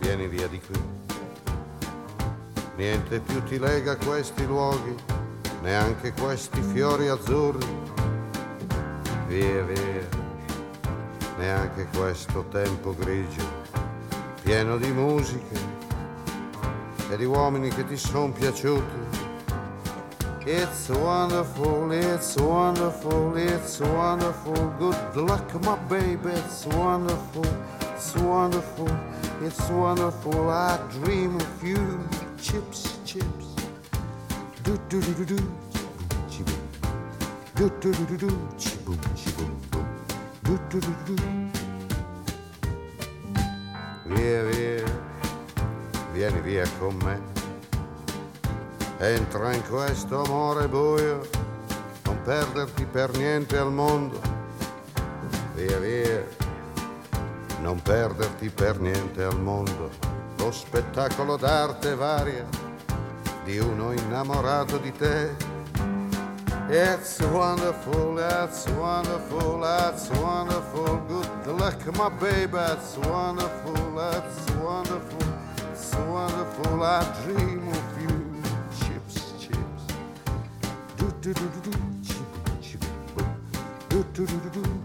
[0.00, 0.76] vieni via di qui.
[2.76, 5.15] Niente più ti lega questi luoghi
[5.66, 7.66] neanche questi fiori azzurri.
[9.26, 10.08] Via, via,
[11.38, 13.42] neanche questo tempo grigio,
[14.44, 15.58] pieno di musiche
[17.10, 19.24] e di uomini che ti sono piaciuti.
[20.44, 24.72] It's wonderful, it's wonderful, it's wonderful.
[24.78, 27.44] Good luck, my baby, it's wonderful,
[27.92, 28.88] it's wonderful,
[29.42, 30.48] it's wonderful.
[30.48, 31.98] I dream of you,
[32.38, 33.45] chips, chips
[44.06, 44.84] via via.
[46.12, 47.20] Vieni via con me.
[48.98, 51.20] Entra in questo amore buio.
[52.04, 54.20] Non perderti per niente al mondo.
[55.54, 56.26] Via via.
[57.60, 59.90] Non perderti per niente al mondo.
[60.38, 62.66] Lo spettacolo d'arte varia
[63.46, 65.30] di uno innamorato di te.
[66.68, 71.00] It's wonderful, it's wonderful, it's wonderful.
[71.44, 75.22] Good luck, my baby, it's wonderful, it's wonderful,
[75.70, 76.82] it's wonderful.
[76.82, 78.42] I dream of you.
[78.80, 79.94] Chips, chips.
[80.96, 81.78] Do do do do do.
[82.02, 82.26] Chip,
[82.60, 82.84] chip.
[83.88, 84.75] Do do do do do.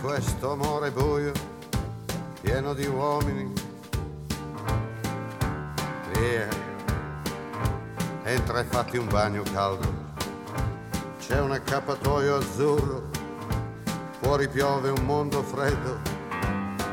[0.00, 1.32] Questo amore buio,
[2.40, 3.52] pieno di uomini.
[6.12, 6.48] Via,
[8.24, 10.08] entra e fatti un bagno caldo.
[11.18, 13.10] C'è un accappatoio azzurro,
[14.20, 15.98] fuori piove un mondo freddo.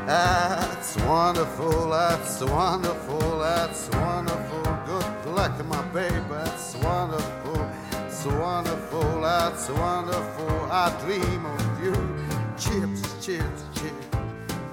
[0.04, 4.62] That's wonderful, that's wonderful, that's wonderful.
[4.86, 7.66] Good luck, my baby, that's wonderful,
[8.06, 10.68] it's wonderful, that's wonderful.
[10.70, 12.27] I dream of you.
[12.58, 14.06] Chips, chips, chips.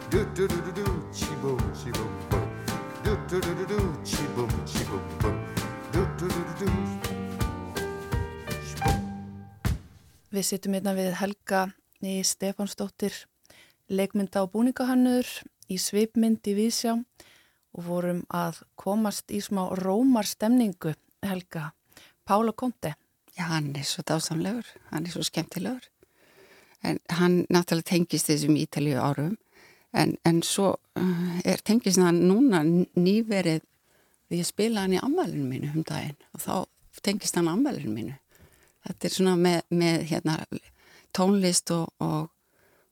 [0.10, 2.48] Do do do do do, chi boom, chi boom boom.
[3.04, 5.38] Do do do do do, chi boom, chi boom boom.
[5.94, 6.72] Do do do do do.
[10.34, 11.62] Við sittum hérna við Helga
[12.02, 13.14] í Stefansdóttir,
[13.94, 15.30] leikmynda og búningahannur
[15.70, 21.70] í svipmynd í Vísjá og vorum að komast í smá rómarstemningu Helga.
[22.26, 22.98] Pála Konte.
[23.38, 25.86] Já, hann er svo dásamlegur, hann er svo skemmtilegur.
[26.86, 29.34] En hann náttúrulega tengist þessum ítalíu árum,
[29.96, 33.64] en, en svo uh, er tengist hann núna nýverið
[34.30, 38.16] því að spila hann í ammælinu mínu um daginn og þá tengist hann ammælinu mínu.
[38.86, 40.38] Þetta er svona með, með hérna,
[41.16, 42.30] tónlist og, og,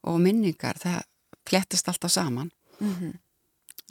[0.09, 1.03] og minningar, það
[1.49, 2.51] flettast alltaf saman.
[2.79, 3.19] Mm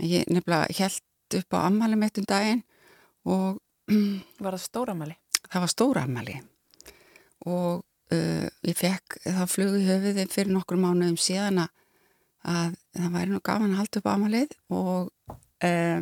[0.00, 2.62] Ég nefnilega held upp á ammælum eitt um daginn
[3.28, 3.60] og
[4.42, 5.16] Var það stóramæli?
[5.52, 6.36] það var stóra ammæli
[7.46, 7.82] og
[8.12, 11.78] uh, ég fekk það flug í höfuði fyrir nokkur mánuðum síðan að
[12.42, 15.10] að það væri nú gaman að halda upp ammælið og
[15.62, 16.00] uh,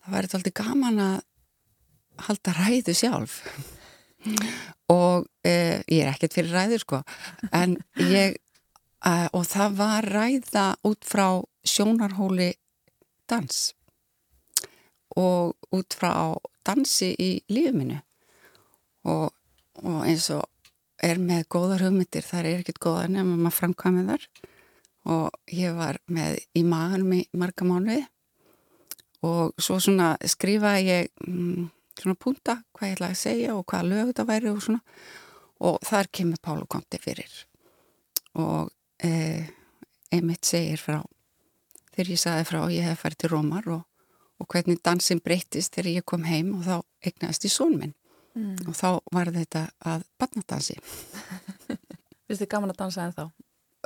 [0.00, 1.18] það væri alltaf gaman að
[2.26, 3.40] halda ræðu sjálf.
[4.90, 7.02] Og uh, ég er ekkert fyrir ræður sko.
[7.56, 7.76] En
[8.10, 8.40] ég
[9.32, 12.50] og það var ræða út frá sjónarhóli
[13.30, 13.60] dans.
[15.16, 16.36] Og út frá
[16.66, 17.96] dansi í lífuminu
[19.08, 19.30] og,
[19.86, 20.46] og eins og
[21.00, 24.26] er með góðar hugmyndir, þar er ekkert góðar nefnum að maður framkvæmi þar
[25.10, 28.02] og ég var með í maganum í marga mánuði.
[29.24, 31.68] Og svo svona skrifaði ég mm,
[32.00, 34.82] svona punta hvað ég ætlaði að segja og hvaða lög þetta væri og svona.
[35.60, 37.32] Og þar kemur Pálu Konti fyrir.
[38.40, 38.70] Og
[39.04, 39.48] eh,
[40.12, 41.00] einmitt segir frá
[41.94, 43.82] þegar ég sagði frá ég hef farið til Rómar og,
[44.40, 47.96] og hvernig dansin breytist þegar ég kom heim og þá eignast í són minn
[48.36, 48.54] Mm.
[48.70, 50.76] og þá var þetta að barnadansi.
[52.30, 53.24] Vist þið gaman að dansa en þá?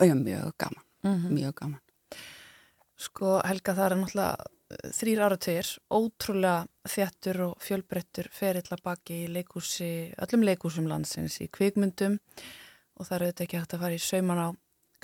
[0.05, 1.80] já, mjög gaman, Mm mjög gaman.
[2.97, 9.30] Sko Helga það er náttúrulega þrýr áratugir, ótrúlega þjættur og fjölbrettur ferill að baki í
[9.32, 12.18] leikúsi, öllum leikúsum landsins í kvikmyndum.
[12.95, 14.49] Og það er auðvitað ekki hægt að fara í sauman á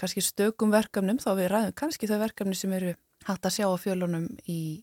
[0.01, 2.95] kannski stökum verkefnum, þá við ræðum kannski þau verkefni sem eru
[3.27, 4.81] hægt að sjá á fjölunum í,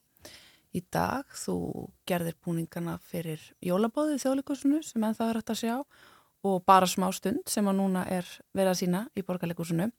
[0.76, 1.28] í dag.
[1.36, 1.58] Þú
[2.10, 5.76] gerðir búningana fyrir jólabóðið þjóðleikúsinu sem enn það er hægt að sjá
[6.48, 9.90] og bara smá stund sem að núna er verið að sína í borgarleikúsinu.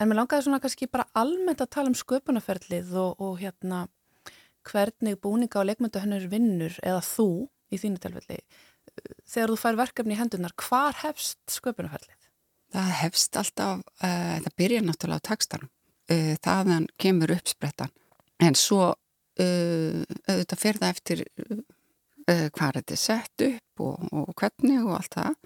[0.00, 3.86] En mér langaði svona kannski bara almennt að tala um sköpunarferlið og, og hérna
[4.64, 7.28] hvernig búninga og leikmyndahönnur vinnur eða þú
[7.70, 8.40] í þínu tilfelli
[9.28, 12.24] þegar þú fær verkefni í hendunar, hvar hefst sköpunarferlið?
[12.74, 15.70] það hefst alltaf, uh, það byrja náttúrulega á textanum,
[16.10, 17.92] uh, þaðan kemur uppsprettan,
[18.42, 18.94] en svo
[19.40, 25.18] auðvitað fyrir það eftir uh, hvað þetta er sett upp og, og hvernig og allt
[25.18, 25.38] það,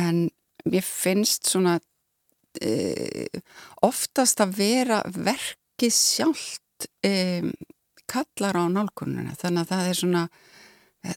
[0.00, 0.22] en
[0.70, 3.42] ég finnst svona uh,
[3.86, 7.52] oftast að vera verkið sjálft um,
[8.10, 10.24] kallar á nálgununa, þannig að það er svona,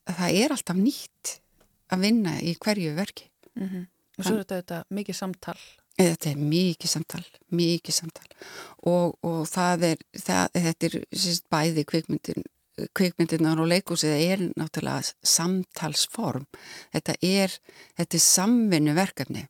[0.06, 1.38] það er alltaf nýtt
[1.94, 3.30] að vinna í hverju verki.
[3.58, 3.88] Mm -hmm.
[4.18, 5.58] Og svo er þetta, þetta mikið samtal.
[5.94, 7.24] Þetta er mikið samtal,
[7.54, 8.30] mikið samtal
[8.90, 12.48] og, og það er, það, þetta er sérst, bæði kvikmyndin,
[12.98, 16.48] kvikmyndinar og leikúsið er náttúrulega samtalsform.
[16.96, 17.54] Þetta er,
[18.00, 19.46] þetta er samvinnu verkefni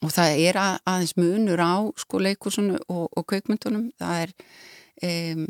[0.00, 3.90] og það er að, aðeins munur á sko leikúsinu og, og kvikmyndunum.
[4.00, 4.34] Það er,
[5.10, 5.44] um,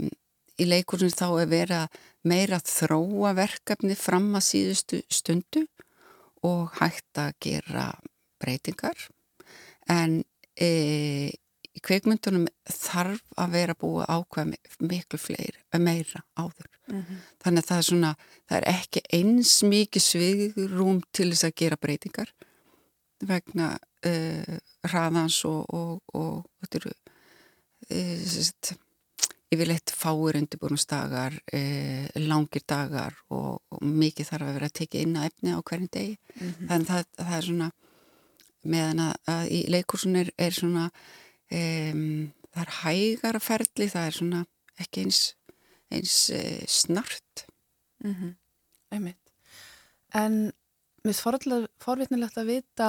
[0.56, 1.76] í leikúsinu þá er
[2.24, 5.66] meira að þróa verkefni fram að síðustu stundu
[6.48, 7.90] og hægt að gera
[8.40, 9.10] breytingar
[9.90, 10.20] en
[10.54, 10.68] e,
[11.70, 16.68] í kveikmyndunum þarf að vera búið ákveð miklu fleiri, meira áður.
[16.90, 17.18] Mm -hmm.
[17.44, 18.12] Þannig að það er svona,
[18.48, 22.32] það er ekki eins mikið svigrúm til þess að gera breytingar
[23.20, 26.92] vegna uh, hraðans og, og, og þetta eru
[27.90, 28.76] uh,
[29.50, 35.18] yfirleitt fáir undirbúrumstagar, uh, langir dagar og, og mikið þarf að vera að tekja inn
[35.18, 36.18] á efni á hverjum degi.
[36.34, 36.66] Mm -hmm.
[36.68, 37.70] Þannig að það, það er svona,
[38.62, 40.90] meðan að, að í leikursun er, er svona,
[41.50, 44.44] um, það er hægara ferli, það er svona
[44.80, 45.20] ekki eins,
[45.90, 46.16] eins
[46.68, 47.46] snart.
[48.04, 48.34] Mm -hmm.
[48.90, 49.32] Einmitt.
[50.14, 50.52] En
[51.04, 52.88] mér er forvitnilegt að vita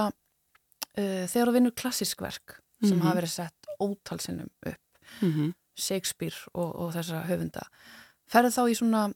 [0.98, 3.06] uh, þegar þú vinnur klassísk verk sem mm -hmm.
[3.06, 5.54] hafa verið sett ótalsinnum upp mm -hmm.
[5.76, 7.68] Shakespeare og, og þessa höfunda
[8.28, 9.14] ferðu þá í svona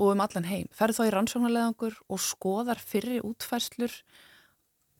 [0.00, 3.92] og um allan heim, ferðu þá í rannsóknarleðangur og skoðar fyrri útfærslur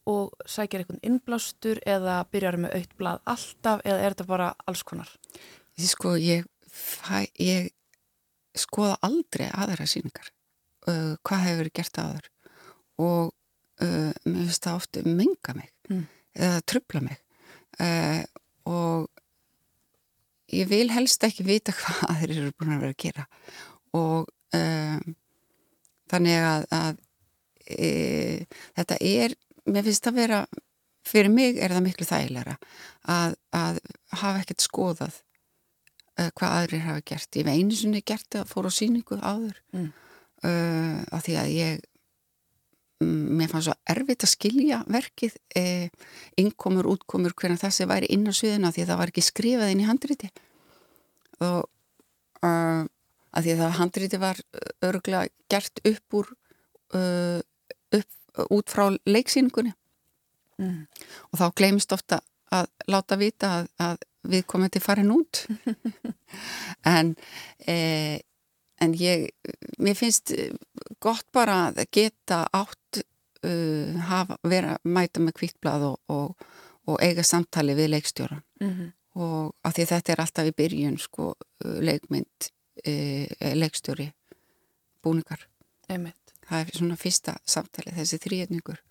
[0.09, 4.83] og sækir einhvern innblástur eða byrjar með aukt blad alltaf eða er þetta bara alls
[4.87, 5.11] konar?
[5.81, 6.47] Sko, ég,
[7.39, 7.69] ég
[8.57, 10.31] skoða aldrei aðra síningar
[10.89, 12.29] uh, hvað hefur gert aður
[13.01, 13.31] og
[13.83, 16.03] uh, mér finnst það ofta minga mig mm.
[16.35, 17.21] eða trubla mig
[17.79, 18.23] uh,
[18.69, 19.07] og
[20.51, 23.27] ég vil helst ekki vita hvað þeir eru búin að vera að gera
[23.97, 25.15] og um,
[26.11, 26.99] þannig að, að
[27.71, 27.89] e,
[28.77, 29.35] þetta er,
[29.69, 30.39] mér finnst það að vera
[31.07, 32.55] fyrir mig er það miklu þægilega
[33.09, 33.79] að, að
[34.21, 35.15] hafa ekkert skoðað
[36.19, 39.57] uh, hvað aðrir hafa gert ég hef einu sinni gert að fóra á síningu áður
[39.73, 39.87] mm.
[40.45, 41.87] uh, af því að ég
[43.01, 45.89] mér fannst svo erfitt að skilja verkið eh,
[46.37, 49.87] innkomur, útkomur hvernig þessi væri inn á sviðina því það var ekki skrifað inn í
[49.87, 50.29] handriti
[51.41, 51.65] og
[52.45, 52.83] uh,
[53.31, 54.41] að því að það handriti var
[54.85, 56.29] örgla gert upp úr
[56.93, 57.39] uh,
[57.97, 58.11] upp,
[58.49, 59.73] út frá leiksýningunni
[60.61, 60.81] mm.
[61.31, 62.21] og þá glemist ofta
[62.51, 63.97] að láta vita að, að
[64.31, 65.45] við komum til farin út
[66.95, 67.15] en
[67.67, 68.19] eh,
[68.81, 69.29] en ég,
[69.81, 70.33] mér finnst
[71.03, 73.01] gott bara að geta átt
[73.45, 76.47] uh, hafa, vera mæta með kvittblad og, og,
[76.89, 78.89] og eiga samtali við leikstjóran mm -hmm.
[79.21, 82.49] og af því þetta er alltaf í byrjun sko, leikmynd
[82.87, 84.11] uh, leikstjóri
[85.03, 85.47] búningar
[85.89, 86.20] Einmitt.
[86.51, 88.81] Það er svona fyrsta samtali þessi þrýjetningur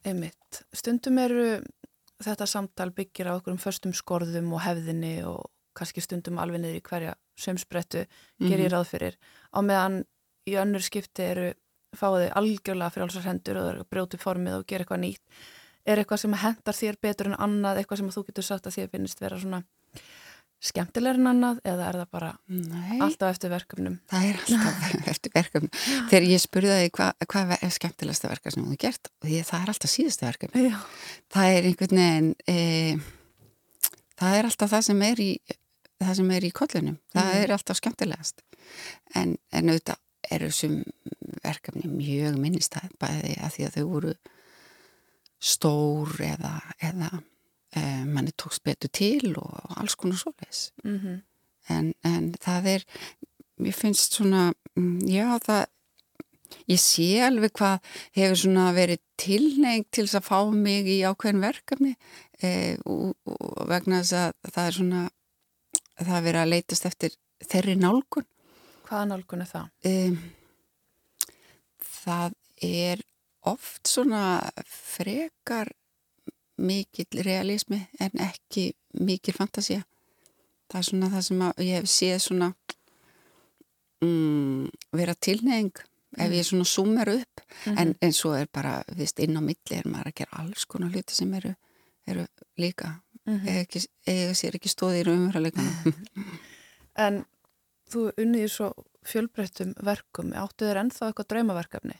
[0.00, 0.62] Einmitt.
[0.72, 1.46] Stundum eru
[2.24, 6.78] þetta samtal byggir á okkur um förstum skorðum og hefðinni og kannski stundum alveg niður
[6.80, 8.04] í hverja sömsprettu
[8.40, 8.74] gerir ég mhm.
[8.74, 9.18] ráð fyrir
[9.52, 10.02] á meðan
[10.48, 11.50] í önnur skipti eru
[11.96, 15.44] fáið algjörlega fyrir alls að hendur og brjóti formið og gera eitthvað nýtt
[15.88, 18.92] er eitthvað sem hendar þér betur en annað eitthvað sem þú getur sagt að þér
[18.94, 19.62] finnist vera svona
[20.60, 22.98] skemmtilegur en annað eða er það bara Nei.
[23.00, 23.94] alltaf eftir verkefnum?
[24.10, 25.70] Það er alltaf eftir verkefnum
[26.10, 29.46] þegar ég spurði það hvað hva er skemmtilegsta verkefn sem þú hefði gert og ég,
[29.48, 30.76] það er alltaf síðasta verkefn Já.
[31.32, 32.58] það er einhvern veginn e,
[34.20, 35.30] það er alltaf það sem er í
[36.00, 37.40] það sem er í kollunum, það mm.
[37.40, 38.44] er alltaf skemmtilegast
[39.16, 40.76] en, en auðvitað er þessum
[41.40, 44.14] verkefni mjög minnistæð bæði að því að þau voru
[45.40, 46.54] stór eða,
[46.84, 47.10] eða
[47.76, 51.20] e, manni tókst betur til og alls konar svoleis mm -hmm.
[51.68, 52.84] en, en það er
[53.60, 55.66] ég finnst svona mm, já það
[56.68, 57.78] ég sé alveg hvað
[58.12, 61.96] hefur svona verið tilneitt til þess að fá mig í ákveðin verkefni
[62.42, 65.10] e, og, og vegna þess að það er svona
[66.00, 67.16] það að vera að leytast eftir
[67.50, 68.26] þeirri nálgun.
[68.88, 69.66] Hvaða nálgun er það?
[69.90, 70.18] Um,
[72.02, 73.04] það er
[73.50, 74.24] oft svona
[74.66, 75.72] frekar
[76.60, 79.82] mikill realismi en ekki mikill fantasia.
[80.70, 82.50] Það er svona það sem ég hef séð svona
[84.04, 85.72] um, vera tilneying
[86.18, 87.80] ef ég svona summer upp mm -hmm.
[87.80, 90.90] en, en svo er bara, viðst, inn á milli er maður að gera alls konar
[90.90, 91.54] hluti sem eru,
[92.06, 93.48] eru líka mm -hmm.
[93.48, 95.92] ekki, eiga sér ekki stóði í raunveruleikana
[96.98, 97.24] En
[97.90, 98.72] þú unniðir svo
[99.06, 101.96] fjölbreyttum verkum, áttu þér ennþá eitthvað draumaverkefni?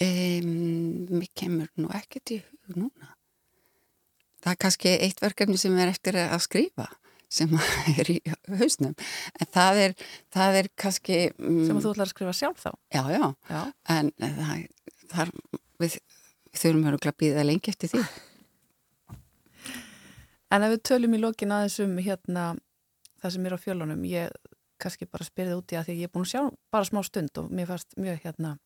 [0.00, 3.12] Um, mér kemur nú ekkert í hug núna.
[4.42, 6.88] Það er kannski eitt verkefni sem er eftir að skrifa
[7.32, 7.52] sem
[8.00, 8.16] er í
[8.60, 8.96] hausnum.
[9.36, 9.94] En það er,
[10.32, 12.72] það er kannski um, sem þú ætlar að skrifa sjálf þá?
[12.94, 13.22] Já, já,
[13.52, 13.62] já.
[13.94, 14.66] en það,
[15.12, 15.32] það er,
[15.84, 15.98] við,
[16.62, 18.02] þurfum að býða lengi eftir því.
[20.52, 22.50] En ef við tölum í lokin aðeins um hérna
[23.22, 24.34] það sem er á fjölunum, ég
[24.82, 26.42] kannski bara spyrði út í að því ég er búin að sjá
[26.74, 28.56] bara smá stund og mér fannst mjög hérna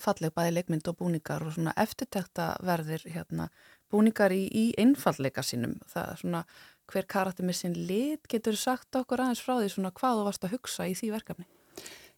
[0.00, 3.48] falleg bæði leikmynd og búningar og svona eftirtekta verðir hérna
[3.92, 5.76] búningar í, í einfalleika sínum.
[5.90, 6.42] Það er svona
[6.90, 10.46] hver karakter með sinn lit getur sagt okkur aðeins frá því svona hvað þú varst
[10.46, 11.48] að hugsa í því verkefni?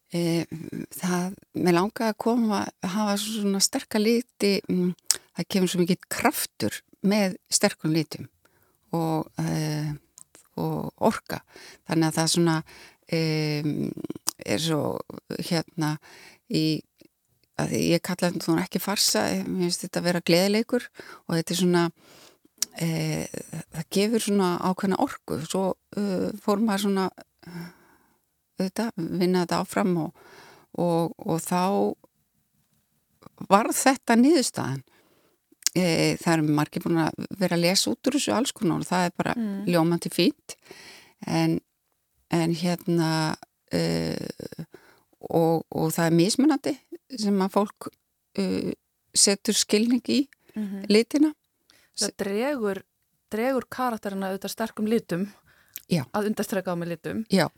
[0.09, 0.22] E,
[0.97, 4.93] Það, mér langaði að koma að hafa svona sterkar liti mm,
[5.37, 8.29] það kemur svo mikið kraftur með sterkum lítum
[8.97, 9.91] og, uh,
[10.59, 11.43] og orka.
[11.89, 12.57] Þannig að það svona
[13.18, 13.74] um,
[14.49, 14.83] er svo
[15.37, 15.95] hérna
[16.49, 16.81] í
[17.59, 20.89] að ég kalla þetta svona ekki farsa mér finnst þetta að vera gleðileikur
[21.27, 21.85] og þetta er svona
[22.79, 22.89] e,
[23.75, 25.41] það gefur svona ákveðna orku.
[25.47, 27.65] Svo uh, fór maður svona uh,
[28.61, 30.29] þetta, vinna þetta áfram og,
[30.79, 31.63] og, og þá
[33.51, 34.85] var þetta niðurstaðan.
[35.77, 38.89] E, það er margir búin að vera að lesa út úr þessu alls konar og
[38.89, 39.59] það er bara mm.
[39.69, 40.57] ljómandi fínt.
[41.27, 41.59] En,
[42.35, 43.11] en hérna
[43.75, 43.83] e,
[45.21, 46.75] og, og það er mismunandi
[47.19, 47.89] sem að fólk
[48.39, 48.75] e,
[49.14, 50.21] setur skilning í
[50.55, 50.87] mm -hmm.
[50.89, 51.35] litina
[51.99, 52.83] Það dregur,
[53.31, 55.27] dregur karakterina auðvitað sterkum litum
[55.91, 56.05] Já.
[56.12, 57.49] að undastreka á með litum Já.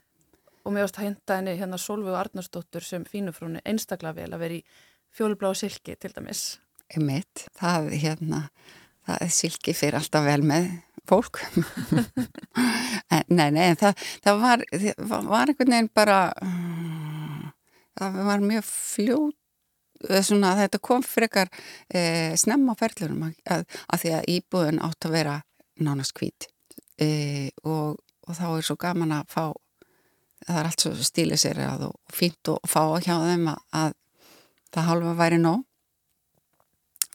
[0.65, 4.53] og mér varst að henda henni hérna Solveig Arnarsdóttur sem fínufrúni einstaklega vel að vera
[4.53, 4.63] í
[5.11, 6.59] fjólblá silki til dæmis
[6.91, 8.49] Einmitt, það, hérna,
[9.07, 10.65] það silki fyrir alltaf vel með
[11.07, 11.39] fólk.
[13.15, 14.63] en, nei, nei, það, það var,
[15.29, 16.19] var einhvern veginn bara,
[17.99, 19.31] það var mjög fljóð,
[20.25, 21.49] svona þetta kom frekar
[21.93, 25.35] eh, snemma á ferðlurum að, að því að íbúðun átt að vera
[25.81, 26.47] nánast hvít
[27.01, 29.43] eh, og, og þá er svo gaman að fá,
[30.47, 33.93] það er allt svo stílið sér að og fínt og fá hjá þeim að, að
[34.71, 35.67] það halva væri nóg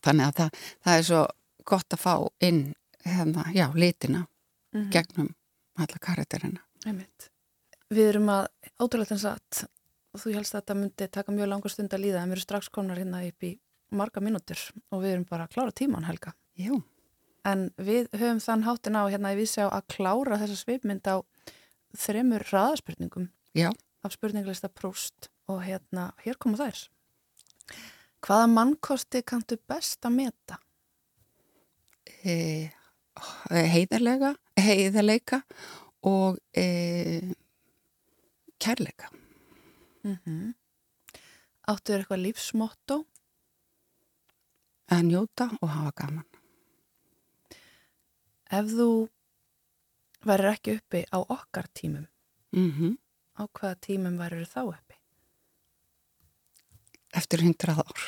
[0.05, 1.23] þannig að það, það er svo
[1.67, 2.13] gott að fá
[2.47, 2.61] inn
[3.07, 4.91] hérna, já, litina mm -hmm.
[4.91, 5.33] gegnum
[5.75, 7.31] alla karakterina Einmitt.
[7.89, 8.47] Við erum að
[8.79, 9.67] ótrúlega þess að
[10.17, 12.45] og þú helst að þetta myndi taka mjög langur stund að líða en við erum
[12.47, 13.53] strax konar hérna upp í
[13.93, 16.81] marga mínútur og við erum bara að klára tíman Helga Jú.
[17.45, 21.21] en við höfum þann háttin á hérna í vísi á að klára þessa svipmynd á
[21.97, 23.69] þremur raðaspurningum Já.
[24.03, 26.87] af spurninglista Proust og hérna, hér koma þær
[28.25, 30.57] Hvaða mannkosti kanntu best að meta?
[32.25, 32.33] E,
[33.53, 35.43] heiðarlega, heiðarleika
[36.07, 36.65] og e,
[38.57, 39.11] kærleika.
[40.07, 40.53] Mm -hmm.
[41.67, 42.97] Áttu þér eitthvað lífsmotto?
[44.87, 46.27] Að njóta og hafa gaman.
[48.49, 49.09] Ef þú
[50.23, 52.07] verður ekki uppi á okkar tímum,
[52.55, 52.93] mm -hmm.
[53.35, 54.97] á hvaða tímum verður þá uppi?
[57.17, 58.05] eftir hundrað ár.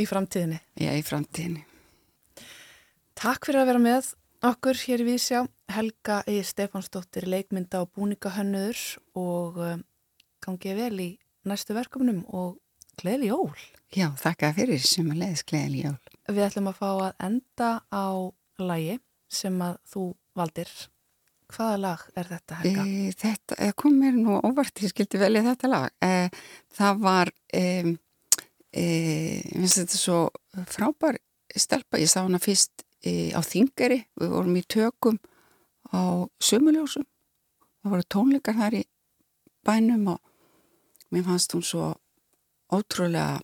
[0.00, 0.60] í framtíðinni?
[0.80, 1.64] Já, í framtíðinni.
[3.20, 4.12] Takk fyrir að vera með
[4.46, 5.44] okkur hér í Vísjá.
[5.70, 8.78] Helga í Stefansdóttir, leikmynda og búningahönnur
[9.18, 9.82] og um,
[10.42, 11.10] gangið vel í
[11.46, 12.56] næstu verkefnum og
[13.00, 13.54] gleðli jól.
[13.94, 15.98] Já, þakka fyrir sem að leiðis gleðli jól.
[16.30, 18.06] Við ætlum að fá að enda á
[18.60, 18.96] lægi
[19.30, 20.06] sem að þú
[20.38, 20.72] valdir
[21.50, 22.82] Hvaða lag er þetta, Helga?
[22.86, 25.96] E, þetta kom mér nú óvart, ég skildi velja þetta lag.
[25.98, 26.28] E,
[26.78, 27.64] það var, e,
[28.70, 30.20] finnst þetta svo
[30.70, 31.18] frábær
[31.58, 35.18] stelpa, ég sá hana fyrst á Þingari, við vorum í tökum
[35.94, 37.06] á Sumuljósum,
[37.80, 38.82] það voru tónleikar þar í
[39.66, 40.20] bænum og
[41.10, 41.92] mér fannst hún svo
[42.70, 43.40] ótrúlega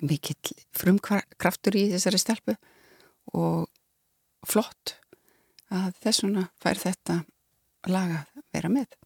[0.00, 2.56] mikill frumkraftur í þessari stelpu
[3.36, 3.68] og
[4.48, 4.96] flott
[5.70, 7.20] að þessuna fær þetta
[7.90, 8.98] laga vera með.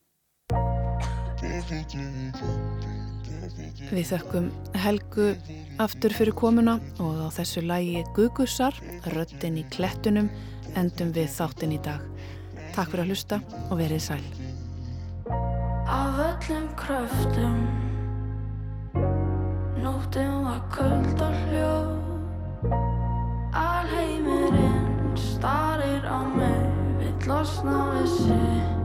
[3.74, 4.48] Við þökkum
[4.78, 5.28] Helgu
[5.82, 8.76] aftur fyrir komuna og á þessu lagi Gugussar,
[9.14, 10.30] röttin í klettunum,
[10.78, 12.02] endum við þáttin í dag.
[12.74, 14.22] Takk fyrir að hlusta og verið sæl.
[15.90, 17.58] Af öllum kröftum
[19.82, 21.90] Nóttum var köld og hljóð
[23.52, 26.64] Alheimurinn starir á mig
[27.02, 28.83] Vill losna við sig